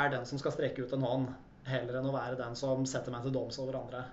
er 0.00 0.12
den 0.12 0.26
som 0.26 0.40
skal 0.40 0.54
strekke 0.54 0.86
ut 0.86 0.96
en 0.96 1.06
hånd, 1.06 1.30
heller 1.68 2.00
enn 2.00 2.08
å 2.08 2.14
være 2.14 2.38
den 2.40 2.56
som 2.58 2.86
setter 2.88 3.14
meg 3.14 3.26
til 3.26 3.34
doms 3.36 3.58
over 3.62 3.78
andre. 3.82 4.06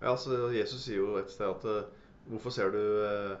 Ja. 0.00 0.12
altså 0.12 0.50
Jesus 0.54 0.84
sier 0.84 1.02
jo 1.02 1.16
et 1.20 1.32
sted 1.32 1.48
at 1.48 1.64
eh, 1.68 1.86
Hvorfor 2.28 2.52
ser 2.52 2.74
du 2.74 2.80
eh, 3.08 3.38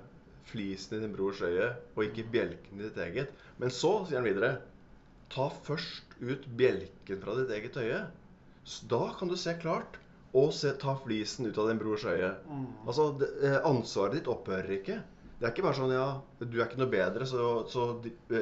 flisen 0.48 0.96
i 0.96 1.02
din 1.02 1.12
brors 1.12 1.42
øye 1.44 1.66
og 1.92 2.04
ikke 2.06 2.24
bjelken 2.32 2.80
i 2.80 2.86
ditt 2.86 3.00
eget? 3.04 3.34
Men 3.60 3.72
så, 3.74 3.90
sier 4.08 4.22
han 4.22 4.28
videre, 4.28 4.62
ta 5.28 5.50
først 5.52 6.16
ut 6.22 6.46
bjelken 6.56 7.20
fra 7.20 7.34
ditt 7.36 7.52
eget 7.52 7.76
øye. 7.76 7.98
Da 8.88 9.02
kan 9.18 9.28
du 9.28 9.36
se 9.36 9.52
klart, 9.60 9.98
og 10.36 10.52
se, 10.56 10.72
ta 10.80 10.94
flisen 11.04 11.48
ut 11.48 11.58
av 11.60 11.68
din 11.68 11.80
brors 11.80 12.06
øye. 12.08 12.32
Mm. 12.48 12.66
Altså, 12.86 13.10
det, 13.20 13.28
eh, 13.44 13.58
Ansvaret 13.68 14.16
ditt 14.16 14.30
opphører 14.32 14.72
ikke. 14.78 15.02
Det 15.38 15.46
er 15.46 15.52
ikke 15.52 15.66
bare 15.68 15.78
sånn 15.78 15.94
ja, 15.94 16.06
du 16.40 16.56
er 16.56 16.64
ikke 16.66 16.80
noe 16.80 16.90
bedre, 16.90 17.26
så, 17.28 17.50
så 17.70 17.90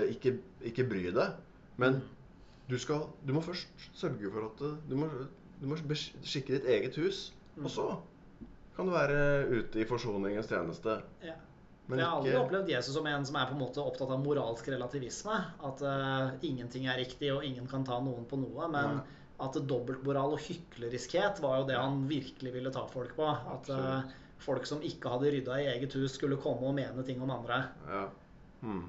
ikke, 0.08 0.38
ikke 0.70 0.86
bry 0.88 1.02
deg. 1.10 1.34
Men 1.82 1.98
du, 2.70 2.78
skal, 2.80 3.04
du 3.26 3.34
må 3.36 3.42
først 3.44 3.90
sørge 3.94 4.30
for 4.32 4.48
at 4.48 4.62
du 4.88 4.94
må, 4.98 5.10
du 5.60 5.66
må 5.68 5.78
beskikke 5.90 6.56
ditt 6.56 6.70
eget 6.72 6.96
hus. 7.02 7.26
Og 7.62 7.70
så 7.72 7.86
kan 8.76 8.88
du 8.88 8.92
være 8.92 9.18
ute 9.48 9.80
i 9.80 9.86
forsoningens 9.88 10.48
tjeneste. 10.50 10.98
Ja. 11.24 11.36
Men 11.86 12.00
jeg 12.00 12.06
har 12.08 12.18
aldri 12.18 12.34
opplevd 12.34 12.70
Jesus 12.72 12.96
som 12.96 13.06
en 13.06 13.24
som 13.24 13.36
er 13.38 13.46
på 13.46 13.54
en 13.54 13.62
måte 13.62 13.80
opptatt 13.80 14.10
av 14.10 14.18
moralsk 14.24 14.66
relativisme. 14.74 15.36
At 15.68 15.84
uh, 15.86 16.34
ingenting 16.44 16.88
er 16.90 16.98
riktig, 16.98 17.30
og 17.32 17.44
ingen 17.46 17.68
kan 17.70 17.86
ta 17.86 18.00
noen 18.02 18.26
på 18.26 18.36
noe. 18.42 18.66
Men 18.72 18.98
Nei. 18.98 19.22
at 19.46 19.56
dobbeltmoral 19.70 20.34
og 20.34 20.42
hykleriskhet 20.42 21.38
var 21.44 21.60
jo 21.60 21.68
det 21.70 21.78
han 21.78 22.02
virkelig 22.10 22.52
ville 22.58 22.72
ta 22.74 22.82
folk 22.90 23.14
på. 23.16 23.30
At 23.54 23.70
uh, 23.70 24.02
folk 24.42 24.66
som 24.68 24.82
ikke 24.84 25.14
hadde 25.14 25.30
rydda 25.36 25.60
i 25.62 25.70
eget 25.76 25.94
hus, 25.96 26.18
skulle 26.18 26.40
komme 26.42 26.66
og 26.68 26.74
mene 26.76 27.06
ting 27.06 27.22
om 27.22 27.32
andre. 27.38 27.64
ja. 27.88 28.06
hmm. 28.66 28.86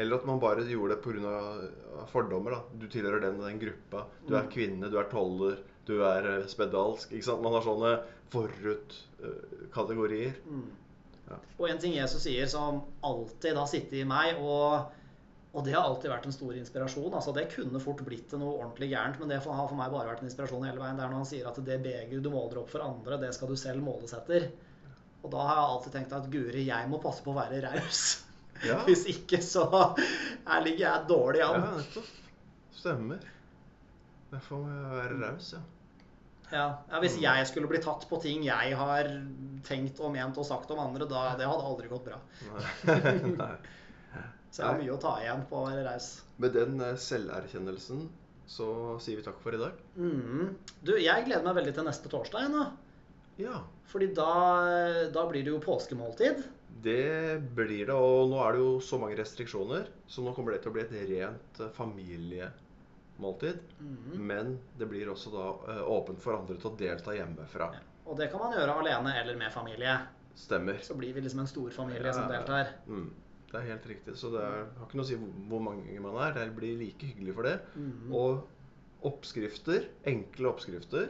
Eller 0.00 0.16
at 0.16 0.24
man 0.24 0.38
bare 0.40 0.62
gjorde 0.64 0.94
det 0.94 1.02
pga. 1.04 2.04
fordommer. 2.08 2.54
da. 2.54 2.60
Du 2.80 2.86
tilhører 2.88 3.20
den 3.20 3.40
og 3.40 3.44
den 3.44 3.58
gruppa. 3.60 4.06
Du 4.26 4.34
er 4.34 4.46
Mm. 4.46 4.50
kvinne, 4.54 4.88
du 4.90 4.96
er 4.96 5.08
toller, 5.10 5.58
du 5.90 5.96
er 6.06 6.22
eh, 6.36 6.46
spedalsk. 6.50 7.12
ikke 7.12 7.26
sant? 7.26 7.42
Man 7.44 7.54
har 7.56 7.64
sånne 7.66 7.92
forut-kategorier. 8.30 10.32
Mm. 10.46 10.68
Ja. 11.30 11.36
Og 11.58 11.68
en 11.70 11.78
ting 11.82 11.94
Jesus 11.94 12.22
sier 12.24 12.46
som 12.50 12.80
alltid 13.06 13.56
har 13.58 13.68
sittet 13.70 14.00
i 14.00 14.04
meg, 14.08 14.38
og, 14.42 14.66
og 15.52 15.60
det 15.66 15.74
har 15.76 15.84
alltid 15.86 16.10
vært 16.12 16.26
en 16.26 16.34
stor 16.34 16.54
inspirasjon. 16.58 17.14
altså 17.14 17.32
Det 17.36 17.46
kunne 17.54 17.82
fort 17.82 18.02
blitt 18.06 18.30
noe 18.38 18.56
ordentlig 18.56 18.88
gærent, 18.94 19.18
men 19.20 19.28
det 19.30 19.38
har 19.44 19.68
for 19.68 19.78
meg 19.78 19.92
bare 19.92 20.08
vært 20.10 20.22
en 20.24 20.30
inspirasjon 20.30 20.66
hele 20.66 20.82
veien. 20.82 20.96
Det 20.98 21.04
er 21.06 21.10
når 21.12 21.22
han 21.22 21.30
sier 21.30 21.46
at 21.50 21.58
det 21.66 21.78
begeret 21.84 22.24
du 22.24 22.30
måler 22.32 22.58
opp 22.62 22.70
for 22.72 22.80
andre, 22.86 23.14
det 23.22 23.32
skal 23.36 23.48
du 23.52 23.56
selv 23.60 23.80
måles 23.86 24.12
etter. 24.16 24.42
Og 25.20 25.28
da 25.34 25.40
har 25.44 25.54
jeg 25.58 25.68
alltid 25.74 25.92
tenkt 25.98 26.12
at 26.16 26.30
guri, 26.32 26.62
jeg 26.70 26.84
må 26.88 26.96
passe 27.02 27.22
på 27.24 27.30
å 27.34 27.38
være 27.38 27.60
raus. 27.66 28.02
Ja, 28.64 28.76
Hvis 28.88 29.04
ikke 29.08 29.38
så 29.44 29.64
her 29.70 30.60
ligger 30.64 30.84
jeg 30.86 31.08
dårlig 31.10 31.42
an. 31.44 31.60
ja 31.60 31.62
nettopp. 31.76 32.08
Stemmer. 32.80 33.20
Derfor 34.30 34.54
må 34.62 34.68
jeg 34.72 34.90
være 34.94 35.16
raus, 35.20 35.46
ja. 35.56 35.60
Ja, 36.50 36.66
ja, 36.90 37.00
Hvis 37.02 37.16
jeg 37.22 37.46
skulle 37.46 37.70
bli 37.70 37.78
tatt 37.82 38.06
på 38.10 38.18
ting 38.22 38.42
jeg 38.46 38.74
har 38.76 39.10
tenkt 39.66 40.00
og 40.02 40.10
ment 40.14 40.38
og 40.40 40.46
sagt 40.48 40.70
om 40.74 40.80
andre, 40.82 41.06
da 41.06 41.28
det 41.38 41.46
hadde 41.46 41.66
aldri 41.68 41.90
gått 41.90 42.08
bra. 42.08 42.18
Så 44.50 44.64
jeg 44.64 44.66
har 44.66 44.78
mye 44.80 44.94
å 44.96 44.98
ta 44.98 45.12
igjen 45.22 45.44
på 45.46 45.60
å 45.60 45.66
være 45.68 45.84
raus. 45.86 46.08
Med 46.42 46.56
den 46.56 46.80
eh, 46.82 46.96
selverkjennelsen 46.98 48.08
så 48.50 48.66
sier 48.98 49.20
vi 49.20 49.22
takk 49.22 49.36
for 49.44 49.54
i 49.54 49.60
dag. 49.60 49.76
Mm. 49.94 50.56
Du, 50.82 50.96
jeg 50.98 51.26
gleder 51.28 51.44
meg 51.46 51.54
veldig 51.60 51.74
til 51.76 51.86
neste 51.86 52.10
torsdag. 52.10 52.48
Nå. 52.50 52.64
Ja, 53.38 53.60
Fordi 53.92 54.08
da, 54.16 54.32
da 55.14 55.22
blir 55.30 55.46
det 55.46 55.52
jo 55.52 55.60
påskemåltid. 55.62 56.42
det 56.82 57.38
blir 57.54 57.86
det. 57.86 57.94
Og 57.94 58.26
nå 58.32 58.40
er 58.42 58.56
det 58.56 58.64
jo 58.64 58.72
så 58.82 58.98
mange 58.98 59.20
restriksjoner, 59.20 59.86
så 60.10 60.24
nå 60.26 60.34
kommer 60.34 60.56
det 60.56 60.64
til 60.64 60.72
å 60.72 60.74
bli 60.74 60.82
et 60.82 60.96
rent 61.12 61.62
eh, 61.62 61.70
familiemåltid. 63.20 63.58
Mm. 63.80 64.26
Men 64.26 64.58
det 64.78 64.86
blir 64.86 65.08
også 65.10 65.30
da 65.30 65.46
eh, 65.72 65.88
åpent 65.88 66.20
for 66.20 66.38
andre 66.38 66.56
til 66.56 66.70
å 66.70 66.76
delta 66.76 67.14
hjemmefra. 67.14 67.70
Ja. 67.74 67.80
Og 68.06 68.18
det 68.18 68.30
kan 68.30 68.40
man 68.40 68.52
gjøre 68.52 68.80
alene 68.80 69.14
eller 69.20 69.36
med 69.36 69.52
familie. 69.52 69.98
Stemmer. 70.34 70.78
Så 70.82 70.94
blir 70.94 71.12
vi 71.14 71.20
liksom 71.20 71.40
en 71.40 71.46
stor 71.46 71.70
familie 71.70 72.12
som 72.12 72.28
deltar. 72.30 72.74
Mm. 72.86 73.10
Det 73.50 73.58
er 73.58 73.66
helt 73.72 73.86
riktig. 73.86 74.16
Så 74.16 74.30
det 74.30 74.42
er, 74.42 74.66
har 74.78 74.86
ikke 74.86 74.98
noe 74.98 75.04
å 75.04 75.10
si 75.10 75.18
hvor, 75.18 75.32
hvor 75.50 75.60
mange 75.60 76.00
man 76.00 76.16
er. 76.22 76.34
Det 76.34 76.48
blir 76.56 76.78
like 76.78 77.06
hyggelig 77.06 77.34
for 77.34 77.48
det. 77.48 77.56
Mhm. 77.74 78.14
Og 78.14 79.06
oppskrifter, 79.10 79.88
enkle 80.06 80.50
oppskrifter, 80.50 81.08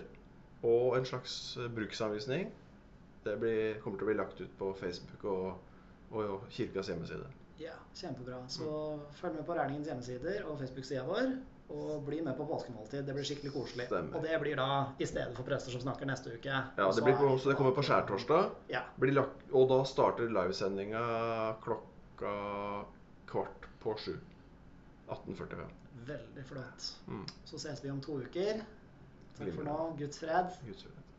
og 0.63 0.97
en 0.97 1.07
slags 1.09 1.57
eh, 1.59 1.71
bruksanvisning, 1.75 2.51
det 3.25 3.35
blir, 3.41 3.81
kommer 3.83 4.01
til 4.01 4.07
å 4.07 4.11
bli 4.13 4.17
lagt 4.17 4.41
ut 4.41 4.53
på 4.57 4.71
Facebook 4.79 5.25
og, 5.29 5.75
og 6.17 6.47
kirkas 6.53 6.89
hjemmeside. 6.89 7.29
Ja, 7.61 7.75
kjempebra. 7.93 8.39
Så 8.49 8.71
følg 9.19 9.37
med 9.37 9.45
på 9.45 9.57
Rælningens 9.59 9.91
hjemmesider 9.91 10.47
og 10.49 10.63
Facebook-sida 10.63 11.03
vår. 11.05 11.35
Og 11.71 12.01
bli 12.03 12.19
med 12.27 12.35
på 12.35 12.45
påskemåltid. 12.49 13.05
Det 13.07 13.15
blir 13.15 13.27
skikkelig 13.27 13.53
koselig. 13.55 13.87
Stemmer. 13.87 14.17
Og 14.19 14.25
det 14.27 14.39
blir 14.43 14.59
da 14.59 14.69
i 14.99 15.07
stedet 15.07 15.37
for 15.37 15.47
prester 15.47 15.71
som 15.71 15.83
snakker 15.85 16.09
neste 16.11 16.33
uke. 16.35 16.51
Ja, 16.51 16.89
det, 16.97 17.05
blir 17.07 17.15
på, 17.19 17.29
så 17.39 17.53
det 17.53 17.59
kommer 17.61 17.77
på 17.77 17.85
skjærtorsdag. 17.87 18.51
Ja. 18.73 18.83
Og 19.53 19.69
da 19.71 19.79
starter 19.87 20.33
livesendinga 20.35 21.05
klokka 21.63 22.35
kvart 23.31 23.71
på 23.85 23.95
sju. 24.03 24.17
18.45. 25.11 25.63
Veldig 26.11 26.45
flott. 26.49 26.91
Mm. 27.07 27.27
Så 27.45 27.63
ses 27.63 27.85
vi 27.85 27.91
om 27.91 28.03
to 28.03 28.19
uker. 28.25 28.65
Takk 29.39 29.55
for 29.55 29.67
nå. 29.67 29.79
Guds 29.99 30.23
fred. 30.23 30.59
Guds 30.67 30.87
fred. 30.87 31.10